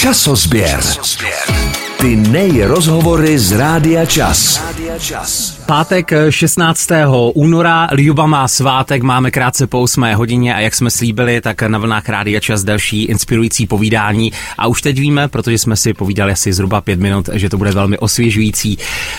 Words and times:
Časozběr. 0.00 0.80
Ty 2.00 2.16
nejrozhovory 2.16 3.38
z 3.38 3.52
Rádia 3.52 4.06
Čas. 4.06 4.60
Pátek 5.70 6.12
16. 6.30 6.88
února, 7.34 7.88
Ljuba 7.92 8.26
má 8.26 8.48
svátek, 8.48 9.02
máme 9.02 9.30
krátce 9.30 9.66
po 9.66 9.80
8 9.80 10.14
hodině 10.14 10.54
a 10.54 10.60
jak 10.60 10.74
jsme 10.74 10.90
slíbili, 10.90 11.40
tak 11.40 11.62
na 11.62 11.78
vlnách 11.78 12.08
Rádia 12.08 12.40
Čas 12.40 12.64
další 12.64 13.04
inspirující 13.04 13.66
povídání 13.66 14.32
a 14.58 14.66
už 14.66 14.82
teď 14.82 14.98
víme, 15.00 15.28
protože 15.28 15.58
jsme 15.58 15.76
si 15.76 15.94
povídali 15.94 16.32
asi 16.32 16.52
zhruba 16.52 16.80
pět 16.80 17.00
minut, 17.00 17.28
že 17.32 17.48
to 17.48 17.58
bude 17.58 17.70
velmi 17.70 17.98
osvěžující. 17.98 18.78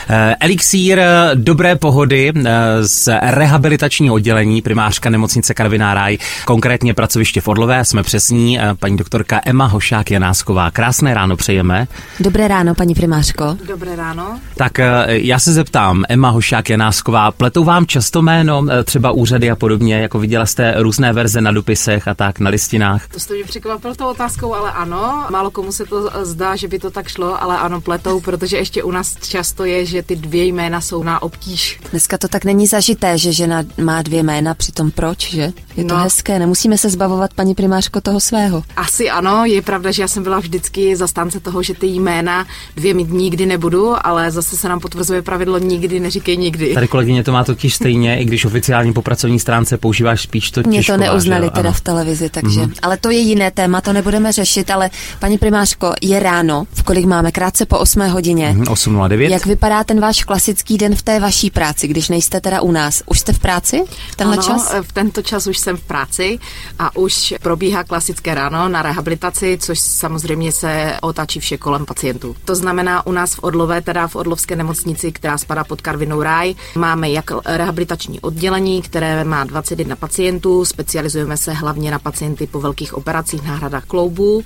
Eh, 0.10 0.36
elixír 0.40 1.02
dobré 1.34 1.76
pohody 1.76 2.34
eh, 2.36 2.52
z 2.88 3.10
rehabilitačního 3.22 4.16
oddělení 4.16 4.62
primářka 4.62 5.10
nemocnice 5.10 5.54
Karviná 5.54 5.94
Ráj, 5.94 6.18
konkrétně 6.46 6.94
pracoviště 6.94 7.42
v 7.42 7.48
Orlové, 7.48 7.86
jsme 7.86 8.04
přesní, 8.04 8.60
eh, 8.60 8.76
paní 8.80 8.98
doktorka 8.98 9.42
Emma 9.46 9.66
Hošák 9.66 10.12
Janásková. 10.12 10.72
Krásné 10.72 11.14
ráno 11.14 11.36
přejeme. 11.36 11.88
Dobré 12.20 12.48
ráno, 12.48 12.76
paní 12.76 12.96
primářko. 12.96 13.58
Dobré 13.68 13.96
ráno. 13.96 14.40
Tak 14.56 14.80
já 15.08 15.40
se 15.40 15.54
zeptám, 15.54 16.04
Emma 16.10 16.30
Hošák 16.30 16.41
Janásková, 16.70 17.32
pletou 17.32 17.64
vám 17.64 17.86
často 17.86 18.22
jméno, 18.22 18.66
třeba 18.84 19.12
úřady 19.12 19.52
a 19.52 19.56
podobně, 19.56 19.96
jako 19.96 20.20
viděla 20.20 20.46
jste 20.46 20.74
různé 20.78 21.14
verze 21.14 21.42
na 21.42 21.52
dopisech 21.52 22.08
a 22.08 22.14
tak, 22.14 22.40
na 22.40 22.50
listinách? 22.50 23.08
To 23.08 23.20
jste 23.20 23.34
mě 23.34 23.44
překvapil 23.44 23.96
tou 23.96 24.06
otázkou, 24.10 24.54
ale 24.54 24.72
ano. 24.72 25.26
Málo 25.30 25.52
komu 25.52 25.72
se 25.72 25.86
to 25.86 26.10
zdá, 26.26 26.56
že 26.56 26.68
by 26.68 26.80
to 26.80 26.92
tak 26.92 27.08
šlo, 27.08 27.44
ale 27.44 27.58
ano, 27.58 27.82
pletou, 27.82 28.20
protože 28.22 28.58
ještě 28.58 28.84
u 28.84 28.92
nás 28.92 29.16
často 29.30 29.66
je, 29.66 29.86
že 29.86 30.04
ty 30.04 30.16
dvě 30.16 30.46
jména 30.46 30.82
jsou 30.82 31.04
na 31.04 31.22
obtíž. 31.22 31.80
Dneska 31.92 32.18
to 32.18 32.28
tak 32.28 32.46
není 32.46 32.68
zažité, 32.68 33.18
že 33.18 33.34
žena 33.34 33.64
má 33.84 34.02
dvě 34.02 34.24
jména, 34.24 34.54
přitom 34.54 34.92
proč, 34.92 35.30
že? 35.32 35.52
Je 35.76 35.86
to 35.86 35.96
No. 35.98 36.04
hezké, 36.04 36.40
nemusíme 36.40 36.78
se 36.78 36.90
zbavovat, 36.90 37.34
paní 37.34 37.56
primářko, 37.56 38.02
toho 38.02 38.20
svého. 38.20 38.64
Asi 38.76 39.10
ano, 39.10 39.46
je 39.46 39.62
pravda, 39.62 39.92
že 39.92 40.02
já 40.02 40.08
jsem 40.08 40.24
byla 40.24 40.40
vždycky 40.40 40.96
zastánce 40.96 41.40
toho, 41.40 41.64
že 41.64 41.74
ty 41.74 41.88
jména 41.88 42.46
dvě 42.76 42.94
mít 42.94 43.10
nikdy 43.12 43.46
nebudu, 43.46 43.94
ale 44.08 44.32
zase 44.32 44.58
se 44.58 44.70
nám 44.70 44.80
potvrzuje 44.80 45.22
pravidlo 45.22 45.58
nikdy 45.58 46.00
neříkej 46.00 46.31
nikdy. 46.38 46.74
Tady 46.74 46.88
kolegyně 46.88 47.24
to 47.24 47.32
má 47.32 47.44
totiž 47.44 47.76
stejně, 47.76 48.20
i 48.22 48.26
když 48.26 48.46
oficiálně 48.46 48.94
po 48.94 49.02
pracovní 49.02 49.40
stránce 49.40 49.78
používáš 49.78 50.22
spíš 50.22 50.52
to 50.52 50.62
Mě 50.68 50.84
to 50.84 50.98
neuznali 50.98 51.46
že 51.46 51.52
teda 51.52 51.70
Ano. 51.70 51.74
v 51.78 51.82
televizi, 51.82 52.30
takže. 52.30 52.62
Mm-hmm. 52.62 52.74
Ale 52.82 52.98
to 52.98 53.10
je 53.12 53.18
jiné 53.20 53.52
téma, 53.52 53.82
to 53.82 53.94
nebudeme 53.94 54.32
řešit, 54.32 54.72
ale 54.72 54.90
paní 55.20 55.38
primářko, 55.38 55.94
je 56.02 56.20
ráno, 56.20 56.68
v 56.74 56.84
kolik 56.84 57.06
máme, 57.06 57.32
krátce 57.32 57.66
po 57.66 57.78
8 57.80 58.02
hodině. 58.10 58.50
Mhm, 58.50 58.64
8.09. 58.64 59.30
Jak 59.30 59.46
vypadá 59.46 59.84
ten 59.84 60.00
váš 60.00 60.24
klasický 60.24 60.78
den 60.78 60.96
v 60.96 61.02
té 61.02 61.20
vaší 61.20 61.50
práci, 61.52 61.88
když 61.88 62.10
nejste 62.10 62.42
teda 62.42 62.62
u 62.62 62.72
nás? 62.72 63.04
Už 63.06 63.20
jste 63.20 63.34
v 63.34 63.40
práci 63.40 63.84
v 64.12 64.16
tenhle 64.16 64.38
ano, 64.38 64.44
čas? 64.48 64.74
v 64.82 64.94
tento 64.94 65.22
čas 65.22 65.48
už 65.48 65.58
jsem 65.58 65.78
v 65.78 65.82
práci 65.84 66.40
a 66.80 66.96
už 66.96 67.34
probíhá 67.42 67.84
klasické 67.84 68.36
ráno 68.36 68.70
na 68.70 68.82
rehabilitaci, 68.82 69.58
což 69.62 69.80
samozřejmě 69.80 70.52
se 70.52 70.94
otáčí 71.02 71.40
vše 71.40 71.58
kolem 71.58 71.86
pacientů. 71.86 72.36
To 72.46 72.56
znamená 72.56 73.06
u 73.08 73.12
nás 73.12 73.34
v 73.34 73.40
Orlové, 73.44 73.82
teda 73.82 74.08
v 74.08 74.16
Orlovské 74.16 74.56
nemocnici, 74.56 75.12
která 75.12 75.38
spadá 75.38 75.64
pod 75.64 75.82
Karvinou 75.82 76.21
Ráj, 76.22 76.56
máme 76.76 77.10
jak 77.10 77.32
rehabilitační 77.46 78.20
oddělení, 78.20 78.82
které 78.82 79.24
má 79.24 79.44
21 79.44 79.96
pacientů, 79.96 80.66
specializujeme 80.66 81.38
se 81.38 81.54
hlavně 81.54 81.92
na 81.92 82.00
pacienty 82.00 82.48
po 82.48 82.62
velkých 82.62 82.94
operacích, 82.94 83.44
náhradách 83.44 83.86
kloubů. 83.86 84.44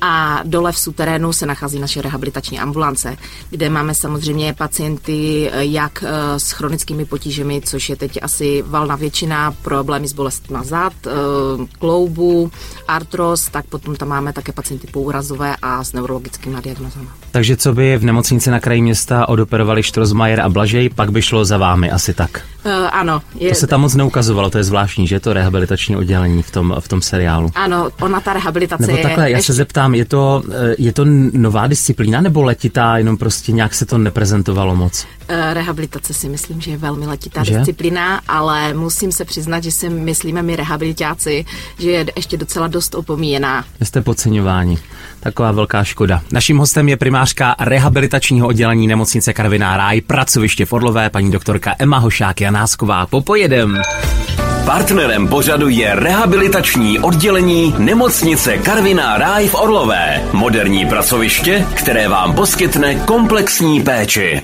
A 0.00 0.40
dole 0.44 0.72
v 0.72 0.78
suterénu 0.78 1.32
se 1.32 1.46
nachází 1.46 1.78
naše 1.78 2.02
rehabilitační 2.02 2.60
ambulance, 2.60 3.16
kde 3.50 3.70
máme 3.70 3.94
samozřejmě 3.94 4.54
pacienty 4.58 5.50
eh, 5.52 5.64
jak 5.64 6.04
eh, 6.06 6.40
s 6.40 6.50
chronickými 6.52 7.04
potížemi, 7.04 7.60
což 7.64 7.88
je 7.88 7.96
teď 7.96 8.18
asi 8.22 8.62
valná 8.66 8.96
většina, 8.96 9.54
problémy 9.62 10.08
s 10.08 10.12
bolestmi 10.12 10.58
zad, 10.62 10.92
eh, 11.06 11.10
kloubů, 11.78 12.50
artros, 12.88 13.48
tak 13.48 13.66
potom 13.66 13.96
tam 13.96 14.08
máme 14.08 14.32
také 14.32 14.52
pacienty 14.52 14.86
pourazové 14.86 15.56
a 15.62 15.84
s 15.84 15.92
neurologickými 15.92 16.62
diagnozami. 16.62 17.23
Takže 17.34 17.56
co 17.56 17.72
by 17.72 17.96
v 17.96 18.04
nemocnici 18.04 18.50
na 18.50 18.60
kraji 18.60 18.82
města 18.82 19.28
odoperovali 19.28 19.82
Štrozmajer 19.82 20.40
a 20.40 20.48
Blažej, 20.48 20.90
pak 20.94 21.10
by 21.12 21.22
šlo 21.22 21.44
za 21.44 21.56
vámi 21.56 21.90
asi 21.90 22.14
tak. 22.14 22.40
Uh, 22.66 22.72
ano, 22.92 23.22
je, 23.34 23.48
To 23.48 23.54
se 23.54 23.66
tam 23.66 23.80
moc 23.80 23.94
neukazovalo, 23.94 24.50
to 24.50 24.58
je 24.58 24.64
zvláštní, 24.64 25.06
že 25.06 25.20
to 25.20 25.32
rehabilitační 25.32 25.96
oddělení 25.96 26.42
v 26.42 26.50
tom, 26.50 26.76
v 26.80 26.88
tom 26.88 27.02
seriálu. 27.02 27.50
ano, 27.54 27.90
ona 28.00 28.20
ta 28.20 28.32
rehabilitace 28.32 28.86
Nebo 28.86 28.96
je 28.96 29.02
takhle, 29.02 29.30
já 29.30 29.42
se 29.42 29.52
zeptám, 29.52 29.94
je 29.94 30.04
to, 30.04 30.42
eh, 30.52 30.74
je 30.78 30.92
to 30.92 31.04
nová 31.32 31.66
disciplína 31.66 32.20
nebo 32.20 32.42
letitá, 32.42 32.98
jenom 32.98 33.16
prostě 33.16 33.52
nějak 33.52 33.74
se 33.74 33.86
to 33.86 33.98
neprezentovalo 33.98 34.76
moc? 34.76 35.06
Eh, 35.28 35.54
Rehabilitace 35.54 36.14
si 36.14 36.28
myslím, 36.28 36.60
že 36.60 36.70
je 36.70 36.76
velmi 36.76 37.06
letitá 37.06 37.44
Že? 37.44 37.58
disciplína, 37.58 38.20
ale 38.28 38.74
musím 38.74 39.12
se 39.12 39.24
přiznat, 39.24 39.64
že 39.64 39.70
si 39.70 39.88
myslíme 39.88 40.42
my 40.42 40.56
rehabilitáci, 40.56 41.44
že 41.78 41.90
je 41.90 42.06
ještě 42.16 42.36
docela 42.36 42.68
dost 42.68 42.94
opomíjená. 42.94 43.64
Jste 43.82 44.00
podceňováni. 44.00 44.78
Taková 45.20 45.52
velká 45.52 45.84
škoda. 45.84 46.22
Naším 46.32 46.58
hostem 46.58 46.88
je 46.88 46.96
primářka 47.24 47.56
rehabilitačního 47.60 48.48
oddělení 48.48 48.86
nemocnice 48.86 49.32
Karviná 49.32 49.76
Ráj, 49.76 50.00
pracoviště 50.00 50.66
v 50.66 50.72
Orlové, 50.72 51.10
paní 51.10 51.30
doktorka 51.30 51.74
Emma 51.78 51.98
Hošák 51.98 52.40
Janásková. 52.40 53.06
Popojedem. 53.06 53.82
Partnerem 54.66 55.28
pořadu 55.28 55.68
je 55.68 55.94
rehabilitační 55.94 56.98
oddělení 56.98 57.74
nemocnice 57.78 58.58
Karviná 58.58 59.18
Ráj 59.18 59.48
v 59.48 59.54
Orlové. 59.54 60.22
Moderní 60.32 60.86
pracoviště, 60.86 61.66
které 61.74 62.08
vám 62.08 62.34
poskytne 62.34 62.94
komplexní 62.94 63.82
péči. 63.82 64.42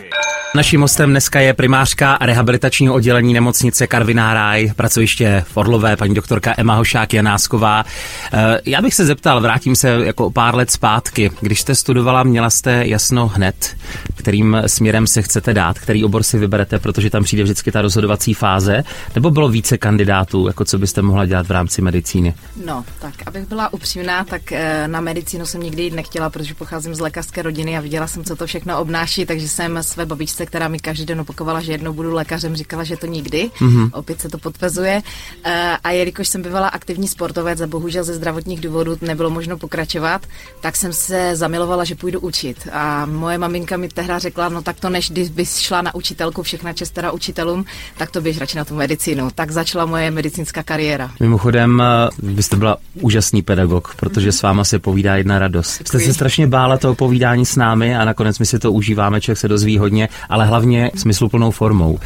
Naším 0.55 0.81
hostem 0.81 1.11
dneska 1.11 1.41
je 1.41 1.55
primářka 1.55 2.19
rehabilitačního 2.21 2.95
oddělení 2.95 3.35
nemocnice 3.35 3.87
Karviná 3.87 4.35
Ráj, 4.35 4.73
pracoviště 4.77 5.45
v 5.49 5.57
Orlové, 5.57 5.97
paní 5.97 6.15
doktorka 6.15 6.55
Emma 6.57 6.75
Hošák 6.75 7.15
Janásková. 7.15 7.85
Eh, 8.33 8.61
Já 8.67 8.83
bych 8.83 8.95
se 8.95 9.07
zeptal, 9.07 9.41
vrátím 9.41 9.77
se 9.77 9.89
jako 9.89 10.31
pár 10.31 10.55
let 10.55 10.71
zpátky. 10.71 11.31
Když 11.41 11.61
jste 11.61 11.75
studovala, 11.75 12.23
měla 12.23 12.51
jste 12.51 12.83
jasno 12.87 13.29
hned, 13.29 13.77
kterým 14.21 14.57
směrem 14.67 15.07
se 15.07 15.23
chcete 15.23 15.55
dát, 15.55 15.79
který 15.79 16.05
obor 16.05 16.23
si 16.23 16.39
vyberete, 16.39 16.79
protože 16.79 17.11
tam 17.11 17.25
přijde 17.25 17.43
vždycky 17.43 17.73
ta 17.73 17.83
rozhodovací 17.83 18.35
fáze, 18.35 18.85
nebo 19.15 19.31
bylo 19.31 19.49
více 19.49 19.79
kandidátů, 19.79 20.47
jako 20.47 20.65
co 20.65 20.79
byste 20.79 21.03
mohla 21.03 21.27
dělat 21.27 21.47
v 21.47 21.51
rámci 21.51 21.83
medicíny? 21.83 22.35
No, 22.65 22.85
tak 23.01 23.15
abych 23.27 23.49
byla 23.49 23.73
upřímná, 23.73 24.25
tak 24.25 24.53
eh, 24.53 24.89
na 24.89 25.01
medicínu 25.01 25.47
jsem 25.47 25.63
nikdy 25.63 25.83
jít 25.83 25.95
nechtěla, 25.95 26.31
protože 26.31 26.55
pocházím 26.55 26.95
z 26.95 27.01
lékařské 27.01 27.43
rodiny 27.43 27.79
a 27.79 27.81
viděla 27.81 28.07
jsem, 28.07 28.25
co 28.25 28.37
to 28.37 28.47
všechno 28.47 28.79
obnáší, 28.81 29.27
takže 29.27 29.49
jsem 29.49 29.83
své 29.83 30.07
babičce, 30.07 30.47
která 30.47 30.69
mi 30.69 30.79
každý 30.79 31.07
den 31.07 31.21
opakovala, 31.21 31.61
že 31.61 31.73
jednou 31.73 31.93
budu 31.93 32.13
lékařem, 32.13 32.57
říkala, 32.57 32.85
že 32.85 32.97
to 32.97 33.07
nikdy. 33.07 33.51
Mm-hmm. 33.61 33.91
Opět 33.93 34.21
se 34.21 34.29
to 34.29 34.39
potvrzuje. 34.39 35.03
Eh, 35.45 35.77
A 35.85 35.91
jelikož 35.91 36.29
jsem 36.29 36.43
bývala 36.43 36.69
aktivní 36.69 37.09
sportovec 37.09 37.61
a 37.61 37.67
bohužel 37.67 38.05
ze 38.05 38.15
zdravotních 38.15 38.61
důvodů 38.61 38.97
nebylo 39.01 39.31
možno 39.31 39.59
pokračovat, 39.59 40.27
tak 40.61 40.77
jsem 40.77 40.93
se 40.93 41.37
zamilovala, 41.37 41.85
že 41.85 41.95
půjdu 41.95 42.21
učit. 42.21 42.69
A 42.73 43.07
moje 43.07 43.39
maminka 43.39 43.77
mi 43.77 43.89
tehdy 43.89 44.10
řekla, 44.19 44.49
no 44.49 44.63
tak 44.63 44.81
to 44.81 44.91
než 44.91 45.11
když 45.11 45.29
bys 45.29 45.59
šla 45.59 45.83
na 45.83 45.95
učitelku, 45.95 46.43
všechna 46.43 46.73
čest 46.73 46.91
teda 46.91 47.13
učitelům, 47.13 47.65
tak 47.99 48.11
to 48.11 48.21
běž 48.21 48.39
radši 48.39 48.57
na 48.57 48.65
tu 48.65 48.75
medicínu. 48.75 49.29
Tak 49.35 49.51
začala 49.51 49.87
moje 49.87 50.11
medicínská 50.11 50.63
kariéra. 50.63 51.11
Mimochodem, 51.21 51.83
eh, 51.83 52.09
vy 52.23 52.43
jste 52.43 52.57
byla 52.57 52.77
úžasný 52.95 53.43
pedagog, 53.43 53.95
protože 53.97 54.33
s 54.33 54.43
váma 54.43 54.65
se 54.65 54.79
povídá 54.79 55.17
jedna 55.17 55.39
radost. 55.39 55.89
Jste 55.89 56.01
se 56.01 56.15
strašně 56.15 56.47
bála 56.47 56.79
toho 56.79 56.95
povídání 56.95 57.47
s 57.47 57.57
námi 57.57 57.97
a 57.97 58.05
nakonec 58.05 58.39
my 58.39 58.47
si 58.47 58.59
to 58.59 58.73
užíváme, 58.73 59.21
člověk 59.21 59.39
se 59.39 59.49
dozví 59.49 59.79
hodně, 59.79 60.09
ale 60.29 60.47
hlavně 60.47 60.91
smysluplnou 60.97 61.51
formou. 61.51 61.99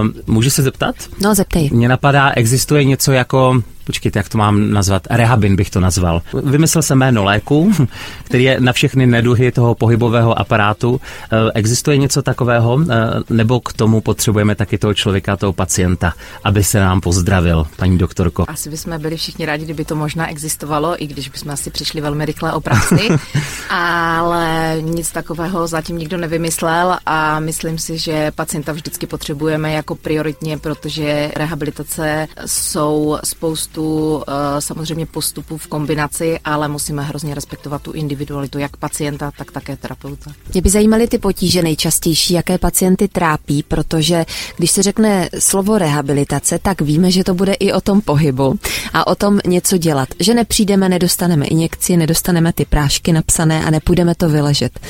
Um, 0.00 0.14
můžu 0.26 0.50
se 0.50 0.62
zeptat? 0.62 0.94
No, 1.20 1.34
zeptej. 1.34 1.70
Mně 1.72 1.88
napadá, 1.88 2.30
existuje 2.30 2.84
něco 2.84 3.12
jako, 3.12 3.62
počkejte, 3.84 4.18
jak 4.18 4.28
to 4.28 4.38
mám 4.38 4.70
nazvat, 4.70 5.06
rehabin 5.10 5.56
bych 5.56 5.70
to 5.70 5.80
nazval. 5.80 6.22
Vymyslel 6.44 6.82
jsem 6.82 6.98
jméno 6.98 7.24
léku, 7.24 7.72
který 8.24 8.44
je 8.44 8.60
na 8.60 8.72
všechny 8.72 9.06
neduhy 9.06 9.52
toho 9.52 9.74
pohybového 9.74 10.38
aparátu. 10.38 11.00
Eh, 11.32 11.36
Existuje 11.54 11.96
něco 11.96 12.22
takového, 12.22 12.80
eh, 12.90 12.94
nebo 13.30 13.60
k 13.60 13.72
tomu 13.72 14.00
potřebujeme 14.00 14.54
taky 14.54 14.78
toho 14.78 14.94
člověka, 14.94 15.36
toho 15.36 15.52
pacienta, 15.52 16.12
aby 16.44 16.64
se 16.64 16.80
nám 16.80 17.00
pozdravil, 17.00 17.66
paní 17.76 17.98
doktorko? 17.98 18.44
Asi 18.48 18.70
bychom 18.70 18.98
byli 18.98 19.16
všichni 19.16 19.46
rádi, 19.46 19.64
kdyby 19.64 19.84
to 19.84 19.96
možná 19.96 20.30
existovalo, 20.30 21.02
i 21.02 21.06
když 21.06 21.28
bychom 21.28 21.50
asi 21.50 21.70
přišli 21.70 22.00
velmi 22.00 22.24
rychle 22.24 22.52
o 22.52 22.60
práci, 22.60 23.08
ale 23.70 24.76
nic 24.80 25.12
takového 25.12 25.66
zatím 25.66 25.98
nikdo 25.98 26.16
nevymyslel 26.16 26.96
a 27.06 27.40
myslím 27.40 27.78
si, 27.78 27.98
že 27.98 28.30
pacienta 28.30 28.72
vždycky 28.72 29.06
potřebujeme 29.06 29.72
jako 29.72 29.94
prioritně, 29.94 30.58
protože 30.58 31.30
rehabilitace 31.36 32.28
jsou 32.46 33.18
spoustu 33.24 33.71
eh, 33.78 34.32
samozřejmě 34.58 35.06
postupů 35.06 35.56
v 35.56 35.66
kombinaci, 35.66 36.38
ale 36.44 36.68
musíme 36.68 37.02
hrozně 37.02 37.34
respektovat 37.34 37.82
tu 37.82 37.92
individualitu 37.92 38.58
jak 38.58 38.76
pacienta, 38.76 39.32
tak 39.38 39.52
také 39.52 39.76
terapeuta. 39.76 40.32
Mě 40.52 40.62
by 40.62 40.70
zajímaly 40.70 41.08
ty 41.08 41.18
potíže 41.18 41.62
nejčastější, 41.62 42.34
jaké 42.34 42.58
pacienty 42.58 43.08
trápí, 43.08 43.62
protože 43.62 44.24
když 44.56 44.70
se 44.70 44.82
řekne 44.82 45.28
slovo 45.38 45.78
rehabilitace, 45.78 46.58
tak 46.58 46.80
víme, 46.80 47.10
že 47.10 47.24
to 47.24 47.34
bude 47.34 47.52
i 47.52 47.72
o 47.72 47.80
tom 47.80 48.00
pohybu 48.00 48.58
a 48.92 49.06
o 49.06 49.14
tom 49.14 49.40
něco 49.46 49.76
dělat. 49.76 50.08
Že 50.20 50.34
nepřijdeme, 50.34 50.88
nedostaneme 50.88 51.46
injekci, 51.46 51.96
nedostaneme 51.96 52.52
ty 52.52 52.64
prášky 52.64 53.12
napsané 53.12 53.64
a 53.64 53.70
nepůjdeme 53.70 54.14
to 54.14 54.28
vyležet. 54.28 54.80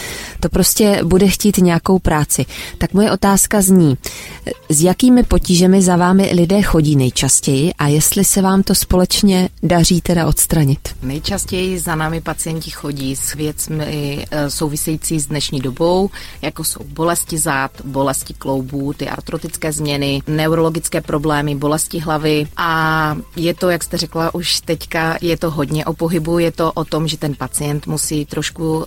To 0.41 0.49
prostě 0.49 1.01
bude 1.05 1.29
chtít 1.29 1.59
nějakou 1.59 1.99
práci. 1.99 2.47
Tak 2.79 2.93
moje 2.93 3.11
otázka 3.11 3.63
zní, 3.63 3.97
s 4.69 4.83
jakými 4.83 5.23
potížemi 5.23 5.83
za 5.83 5.97
vámi 5.97 6.31
lidé 6.35 6.63
chodí 6.63 6.97
nejčastěji 6.97 7.75
a 7.75 7.89
jestli 7.89 8.25
se 8.25 8.43
vám 8.43 8.63
to 8.63 8.72
to 8.73 8.77
společně 8.77 9.49
daří 9.63 10.01
teda 10.01 10.27
odstranit? 10.27 10.89
Nejčastěji 11.03 11.79
za 11.79 11.95
námi 11.95 12.21
pacienti 12.21 12.71
chodí 12.71 13.17
s 13.17 13.35
věcmi 13.35 14.27
eh, 14.31 14.51
související 14.51 15.21
s 15.21 15.27
dnešní 15.27 15.61
dobou, 15.61 16.11
jako 16.43 16.65
jsou 16.65 16.81
bolesti 16.85 17.39
zád, 17.39 17.71
bolesti 17.85 18.35
kloubů, 18.35 18.93
ty 18.93 19.09
artrotické 19.09 19.73
změny, 19.73 20.23
neurologické 20.27 21.01
problémy, 21.01 21.55
bolesti 21.55 21.99
hlavy 21.99 22.47
a 22.57 23.17
je 23.37 23.55
to, 23.55 23.71
jak 23.71 23.83
jste 23.83 23.97
řekla 23.97 24.35
už 24.35 24.61
teďka, 24.61 25.17
je 25.21 25.37
to 25.37 25.51
hodně 25.51 25.85
o 25.85 25.93
pohybu, 25.93 26.39
je 26.39 26.53
to 26.53 26.73
o 26.73 26.85
tom, 26.85 27.09
že 27.09 27.17
ten 27.17 27.35
pacient 27.35 27.87
musí 27.87 28.27
trošku 28.27 28.77
uh, 28.77 28.85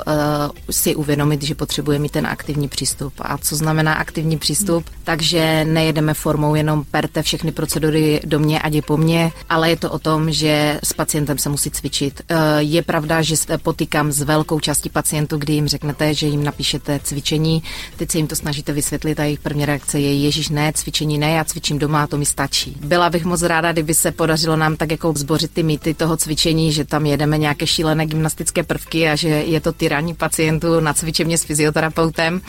si 0.70 0.96
uvědomit, 0.96 1.44
že 1.44 1.56
potřebuje 1.56 2.00
mít 2.00 2.12
ten 2.12 2.28
aktivní 2.28 2.68
přístup. 2.68 3.14
A 3.20 3.38
co 3.38 3.56
znamená 3.56 3.94
aktivní 3.94 4.38
přístup? 4.38 4.86
Takže 5.04 5.66
nejedeme 5.66 6.14
formou 6.14 6.56
jenom 6.56 6.84
perte 6.92 7.22
všechny 7.22 7.52
procedury 7.52 8.22
do 8.26 8.40
mě, 8.40 8.60
ať 8.60 8.74
je 8.74 8.82
po 8.82 8.98
mně, 8.98 9.32
ale 9.50 9.70
je 9.70 9.75
to 9.78 9.92
o 9.92 10.00
tom, 10.00 10.32
že 10.32 10.80
s 10.84 10.94
pacientem 10.94 11.38
se 11.38 11.50
musí 11.50 11.72
cvičit. 11.72 12.22
Uh, 12.32 12.38
je 12.58 12.82
pravda, 12.82 13.22
že 13.22 13.38
se 13.38 13.58
potýkám 13.58 14.12
s 14.12 14.22
velkou 14.22 14.60
částí 14.60 14.90
pacientů, 14.90 15.38
kdy 15.38 15.54
jim 15.54 15.68
řeknete, 15.68 16.14
že 16.14 16.28
jim 16.28 16.44
napíšete 16.44 17.00
cvičení, 17.04 17.64
teď 17.98 18.12
se 18.12 18.18
jim 18.18 18.28
to 18.28 18.36
snažíte 18.36 18.74
vysvětlit 18.74 19.20
a 19.20 19.24
jejich 19.24 19.40
první 19.40 19.66
reakce 19.66 20.00
je, 20.00 20.14
Ježíš, 20.16 20.50
ne, 20.50 20.74
cvičení 20.76 21.18
ne, 21.18 21.32
já 21.32 21.44
cvičím 21.44 21.80
doma 21.80 22.04
a 22.04 22.08
to 22.08 22.18
mi 22.18 22.26
stačí. 22.26 22.78
Byla 22.82 23.10
bych 23.10 23.26
moc 23.26 23.42
ráda, 23.42 23.72
kdyby 23.72 23.94
se 23.94 24.12
podařilo 24.12 24.56
nám 24.56 24.76
tak 24.76 24.92
jako 24.92 25.14
zbořit 25.16 25.52
ty 25.52 25.64
mýty 25.64 25.94
toho 25.94 26.18
cvičení, 26.18 26.72
že 26.72 26.86
tam 26.86 27.06
jedeme 27.06 27.38
nějaké 27.38 27.68
šílené 27.68 28.06
gymnastické 28.06 28.64
prvky 28.64 29.10
a 29.10 29.16
že 29.16 29.30
je 29.30 29.62
to 29.62 29.72
tyraní 29.72 30.14
pacientů 30.14 30.80
na 30.80 30.94
cvičení 30.94 31.38
s 31.38 31.44
fyzioterapeutem. 31.44 32.42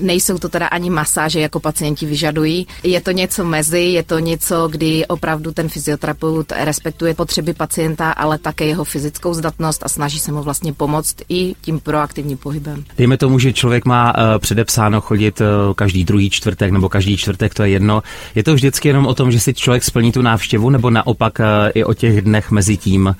Nejsou 0.00 0.38
to 0.38 0.48
teda 0.48 0.66
ani 0.66 0.90
masáže, 0.90 1.40
jako 1.40 1.60
pacienti 1.60 2.06
vyžadují. 2.06 2.66
Je 2.82 3.00
to 3.00 3.10
něco 3.10 3.44
mezi, 3.44 3.80
je 3.80 4.02
to 4.02 4.18
něco, 4.18 4.68
kdy 4.68 5.06
opravdu 5.06 5.52
ten 5.52 5.68
fyzioterapeut 5.68 6.52
respektuje 6.68 7.14
potřeby 7.14 7.52
pacienta, 7.54 8.12
ale 8.12 8.38
také 8.38 8.64
jeho 8.66 8.84
fyzickou 8.84 9.34
zdatnost 9.34 9.82
a 9.84 9.88
snaží 9.88 10.18
se 10.18 10.32
mu 10.32 10.42
vlastně 10.42 10.72
pomoct 10.72 11.16
i 11.28 11.54
tím 11.60 11.80
proaktivním 11.80 12.38
pohybem. 12.38 12.84
Dejme 12.98 13.16
tomu, 13.16 13.38
že 13.38 13.52
člověk 13.52 13.84
má 13.84 14.12
uh, 14.12 14.38
předepsáno 14.38 15.00
chodit 15.00 15.40
uh, 15.40 15.74
každý 15.74 16.04
druhý 16.04 16.30
čtvrtek 16.30 16.70
nebo 16.70 16.88
každý 16.88 17.16
čtvrtek, 17.16 17.54
to 17.54 17.62
je 17.62 17.70
jedno. 17.70 18.02
Je 18.34 18.44
to 18.44 18.54
vždycky 18.54 18.88
jenom 18.88 19.06
o 19.06 19.14
tom, 19.14 19.32
že 19.32 19.40
si 19.40 19.54
člověk 19.54 19.84
splní 19.84 20.12
tu 20.12 20.22
návštěvu, 20.22 20.70
nebo 20.70 20.90
naopak 20.90 21.38
uh, 21.38 21.44
i 21.74 21.84
o 21.84 21.94
těch 21.94 22.22
dnech 22.22 22.50
mezi 22.50 22.76
tím, 22.76 23.16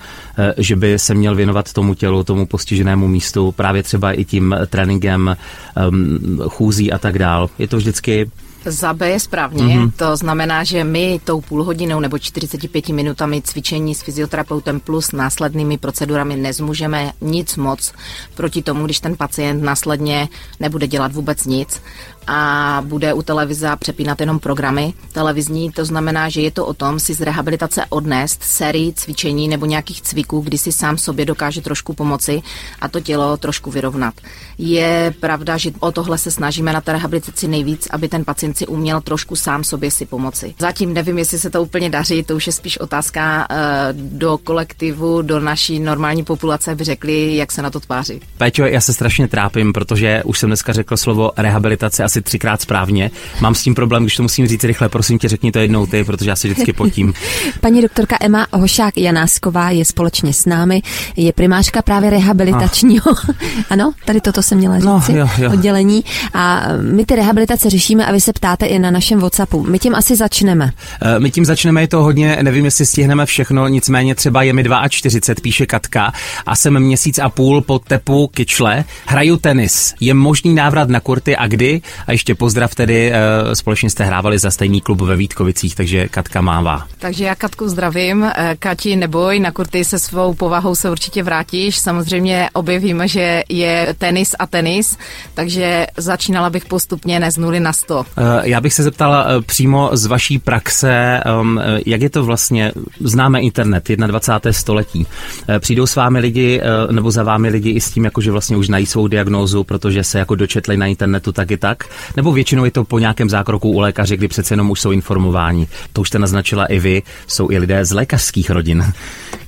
že 0.57 0.77
by 0.77 0.99
se 0.99 1.15
měl 1.15 1.35
věnovat 1.35 1.73
tomu 1.73 1.95
tělu, 1.95 2.25
tomu 2.25 2.47
postiženému 2.47 3.09
místu, 3.09 3.53
právě 3.53 3.83
třeba 3.83 4.13
i 4.13 4.25
tím 4.25 4.57
tréninkem, 4.67 5.37
um, 5.89 6.19
chůzí 6.49 6.93
a 6.93 6.99
tak 6.99 7.19
dál. 7.19 7.51
Je 7.59 7.69
to 7.69 7.77
vždycky 7.77 8.31
za 8.69 8.93
B 8.93 9.11
je 9.11 9.21
správně, 9.21 9.63
mm-hmm. 9.63 9.93
to 9.97 10.17
znamená, 10.17 10.65
že 10.65 10.85
my 10.85 11.21
tou 11.25 11.41
půl 11.41 11.65
hodinou 11.65 12.01
nebo 12.01 12.19
45 12.19 12.89
minutami 12.89 13.43
cvičení 13.43 13.95
s 13.95 14.03
fyzioterapeutem 14.03 14.81
plus 14.81 15.13
následnými 15.13 15.79
procedurami 15.79 16.37
nezmůžeme 16.37 17.13
nic 17.21 17.57
moc 17.57 17.93
proti 18.35 18.63
tomu, 18.63 18.85
když 18.85 19.01
ten 19.01 19.17
pacient 19.17 19.63
následně 19.63 20.29
nebude 20.61 20.87
dělat 20.87 21.13
vůbec 21.13 21.45
nic 21.45 21.83
a 22.29 22.83
bude 22.87 23.13
u 23.13 23.23
televize 23.23 23.71
přepínat 23.79 24.21
jenom 24.21 24.39
programy 24.39 24.93
televizní. 25.13 25.73
To 25.73 25.85
znamená, 25.85 26.29
že 26.29 26.41
je 26.41 26.51
to 26.51 26.67
o 26.67 26.75
tom 26.75 27.01
si 27.01 27.15
z 27.15 27.21
rehabilitace 27.21 27.85
odnést 27.89 28.43
sérii 28.43 28.93
cvičení 28.93 29.49
nebo 29.49 29.67
nějakých 29.67 30.03
cviků, 30.03 30.41
kdy 30.41 30.59
si 30.59 30.73
sám 30.73 30.99
sobě 30.99 31.25
dokáže 31.25 31.61
trošku 31.61 31.93
pomoci 31.93 32.43
a 32.81 32.89
to 32.89 33.01
tělo 33.01 33.37
trošku 33.37 33.71
vyrovnat. 33.71 34.15
Je 34.59 35.15
pravda, 35.21 35.57
že 35.57 35.71
o 35.81 35.93
tohle 35.93 36.19
se 36.19 36.31
snažíme 36.31 36.73
na 36.73 36.81
té 36.81 36.93
rehabilitaci 36.93 37.49
nejvíc, 37.49 37.89
aby 37.91 38.09
ten 38.09 38.25
pacient 38.25 38.59
si 38.59 38.67
uměl 38.67 39.01
trošku 39.01 39.37
sám 39.37 39.65
sobě 39.65 39.91
si 39.91 40.07
pomoci. 40.07 40.55
Zatím 40.59 40.95
nevím, 40.95 41.19
jestli 41.19 41.39
se 41.39 41.51
to 41.51 41.63
úplně 41.63 41.91
daří, 41.91 42.23
to 42.23 42.37
už 42.37 42.47
je 42.47 42.53
spíš 42.53 42.79
otázka 42.79 43.49
uh, 43.51 43.57
do 43.93 44.39
kolektivu, 44.39 45.23
do 45.23 45.41
naší 45.41 45.81
normální 45.81 46.25
populace, 46.25 46.75
by 46.75 46.85
řekli, 46.85 47.37
jak 47.37 47.53
se 47.53 47.63
na 47.63 47.71
to 47.71 47.81
tváří. 47.81 48.21
Péťo, 48.39 48.65
já 48.65 48.81
se 48.81 48.93
strašně 48.93 49.29
trápím, 49.29 49.73
protože 49.73 50.23
už 50.25 50.39
jsem 50.39 50.49
dneska 50.49 50.73
řekl 50.73 50.97
slovo 50.97 51.31
rehabilitace 51.37 52.05
asi 52.05 52.18
asi 52.19 52.23
třikrát 52.23 52.61
správně. 52.61 53.11
Mám 53.41 53.55
s 53.55 53.63
tím 53.63 53.75
problém, 53.75 54.03
když 54.03 54.17
to 54.17 54.23
musím 54.23 54.47
říct 54.47 54.65
rychle, 54.65 54.89
prosím 54.89 55.19
tě, 55.19 55.29
řekni 55.29 55.53
to 55.53 55.59
jednou 55.59 55.87
ty, 55.87 56.05
protože 56.05 56.31
já 56.31 56.37
se 56.37 56.49
vždycky 56.49 56.73
potím. 56.73 57.15
Paní 57.61 57.83
doktorka 57.83 58.17
Emma 58.21 58.47
Hošák 58.53 58.99
Janásková 58.99 59.71
je 59.71 59.85
společně 59.85 60.33
s 60.33 60.47
námi, 60.47 60.83
je 61.17 61.33
primářka 61.33 61.83
právě 61.83 62.11
rehabilitačního. 62.11 63.11
Ah. 63.11 63.35
ano, 63.71 63.93
tady 64.05 64.21
toto 64.21 64.43
se 64.43 64.55
měla 64.55 64.79
říci, 64.79 65.13
no, 65.13 65.19
jo, 65.19 65.29
jo. 65.39 65.53
oddělení. 65.53 66.05
A 66.35 66.63
my 66.83 67.05
ty 67.05 67.17
rehabilitace 67.17 67.71
řešíme 67.71 68.07
a 68.07 68.13
vy 68.13 68.21
se 68.21 68.33
ptáte 68.33 68.67
i 68.67 68.79
na 68.79 68.91
našem 68.91 69.21
WhatsAppu. 69.21 69.63
My 69.63 69.79
tím 69.79 69.95
asi 69.95 70.17
začneme. 70.17 70.71
Eh, 71.03 71.21
my 71.21 71.31
tím 71.31 71.45
začneme, 71.45 71.81
je 71.81 71.89
to 71.89 72.03
hodně, 72.03 72.39
nevím, 72.43 72.65
jestli 72.65 72.87
stihneme 72.87 73.27
všechno, 73.27 73.69
nicméně 73.69 74.15
třeba 74.15 74.43
je 74.43 74.53
mi 74.53 74.65
42, 74.89 75.43
píše 75.43 75.67
Katka, 75.67 76.13
a 76.47 76.57
jsem 76.57 76.81
měsíc 76.81 77.19
a 77.19 77.29
půl 77.29 77.61
po 77.61 77.79
tepu 77.79 78.27
kyčle, 78.27 78.85
hraju 79.07 79.37
tenis. 79.37 79.95
Je 80.01 80.15
možný 80.15 80.55
návrat 80.55 80.89
na 80.89 81.01
kurty 81.01 81.37
a 81.37 81.47
kdy? 81.47 81.83
A 82.07 82.13
ještě 82.13 82.35
pozdrav 82.35 82.75
tedy, 82.75 83.13
eh, 83.13 83.57
společně 83.57 83.91
jste 83.91 84.05
hrávali 84.05 84.39
za 84.39 84.51
stejný 84.51 84.81
klub 84.81 85.01
ve 85.01 85.17
Vítkovicích, 85.17 85.75
takže 85.75 86.09
Katka 86.09 86.41
mává. 86.41 86.87
Takže 86.99 87.25
já 87.25 87.35
Katku 87.35 87.69
zdravím. 87.69 88.25
Eh, 88.25 88.57
Kati, 88.59 88.97
neboj, 88.97 89.41
na 89.41 89.51
kurty 89.51 89.85
se 89.85 89.99
svou 89.99 90.35
povahou 90.35 90.75
se 90.75 90.91
určitě 90.91 91.23
vrátíš. 91.23 91.79
Samozřejmě 91.79 92.49
objevíme, 92.53 93.09
že 93.09 93.43
je 93.49 93.95
tenis 93.99 94.35
a 94.39 94.47
tenis, 94.47 94.99
takže 95.35 95.87
začínala 95.97 96.51
bych 96.51 96.65
postupně 96.65 97.21
ne 97.21 97.31
z 97.31 97.37
nuly 97.37 97.61
na 97.61 97.73
sto. 97.73 98.05
Eh, 98.17 98.23
já 98.43 98.61
bych 98.61 98.75
se 98.75 98.83
zeptala 98.83 99.27
přímo 99.47 99.91
z 99.93 100.07
vaší 100.07 100.39
praxe, 100.39 101.21
ehm, 101.25 101.61
jak 101.87 102.01
je 102.01 102.11
to 102.11 102.25
vlastně, 102.25 102.73
známe 103.01 103.41
internet, 103.41 103.89
21. 103.89 104.53
století. 104.53 105.07
Přijdou 105.59 105.87
s 105.87 105.97
vámi 105.97 106.19
lidi, 106.19 106.61
nebo 106.91 107.11
za 107.11 107.23
vámi 107.23 107.49
lidi 107.49 107.71
i 107.71 107.81
s 107.81 107.91
tím, 107.91 108.05
jako 108.05 108.21
že 108.21 108.31
vlastně 108.31 108.57
už 108.57 108.69
nají 108.69 108.87
svou 108.87 109.09
diagnózu, 109.09 109.65
protože 109.65 110.05
se 110.05 110.19
jako 110.19 110.35
dočetli 110.35 110.77
na 110.77 110.87
internetu 110.87 111.33
tak 111.33 111.51
i 111.51 111.57
tak. 111.57 111.88
Nebo 112.17 112.33
většinou 112.33 112.65
je 112.65 112.71
to 112.71 112.85
po 112.85 112.99
nějakém 112.99 113.31
zákroku 113.31 113.71
u 113.71 113.79
lékaře, 113.79 114.17
kdy 114.17 114.29
přece 114.29 114.53
jenom 114.53 114.71
už 114.71 114.81
jsou 114.81 114.91
informováni. 114.91 115.67
To 115.93 116.01
už 116.01 116.09
jste 116.09 116.19
naznačila 116.19 116.67
i 116.67 116.79
vy, 116.79 117.03
jsou 117.27 117.51
i 117.51 117.59
lidé 117.59 117.85
z 117.85 117.93
lékařských 117.93 118.51
rodin, 118.51 118.93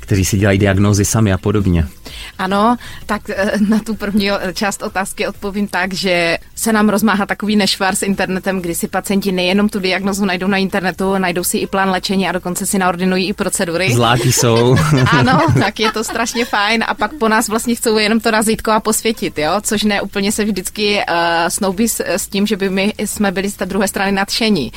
kteří 0.01 0.25
si 0.25 0.39
dělají 0.39 0.59
diagnózy 0.59 1.05
sami 1.05 1.33
a 1.33 1.39
podobně. 1.39 1.87
Ano, 2.39 2.77
tak 3.07 3.31
eh, 3.31 3.53
na 3.69 3.79
tu 3.79 3.95
první 3.95 4.31
část 4.55 4.83
otázky 4.83 5.27
odpovím 5.27 5.69
tak, 5.69 5.95
že 5.95 6.39
se 6.55 6.73
nám 6.73 6.89
rozmáhá 6.89 7.27
takový 7.27 7.57
nešvar 7.57 7.95
s 7.95 8.03
internetem, 8.03 8.61
kdy 8.61 8.75
si 8.75 8.89
pacienti 8.89 9.33
nejenom 9.33 9.69
tu 9.69 9.81
diagnozu 9.81 10.25
najdou 10.25 10.47
na 10.47 10.57
internetu, 10.57 11.19
najdou 11.19 11.45
si 11.45 11.59
i 11.59 11.67
plán 11.67 11.91
léčení 11.91 12.29
a 12.29 12.33
dokonce 12.33 12.67
si 12.67 12.79
naordinují 12.79 13.29
i 13.29 13.33
procedury. 13.33 13.95
Zlátí 13.95 14.33
jsou. 14.33 14.77
ano, 15.11 15.41
tak 15.59 15.81
je 15.81 15.93
to 15.93 16.05
strašně 16.05 16.45
fajn 16.45 16.85
a 16.87 16.95
pak 16.95 17.15
po 17.15 17.29
nás 17.29 17.49
vlastně 17.49 17.75
chcou 17.75 17.99
jenom 17.99 18.21
to 18.21 18.31
razítko 18.31 18.71
a 18.71 18.81
posvětit, 18.81 19.39
jo? 19.39 19.53
což 19.63 19.83
ne 19.83 20.03
úplně 20.03 20.33
se 20.33 20.45
vždycky 20.45 20.97
uh, 20.97 21.15
snoubí 21.49 21.89
s, 21.89 22.01
s 22.01 22.29
tím, 22.29 22.47
že 22.47 22.57
by 22.57 22.71
my 22.71 22.93
jsme 22.99 23.33
byli 23.33 23.51
z 23.51 23.57
té 23.57 23.67
druhé 23.67 23.89
strany 23.89 24.13
nadšení. 24.13 24.73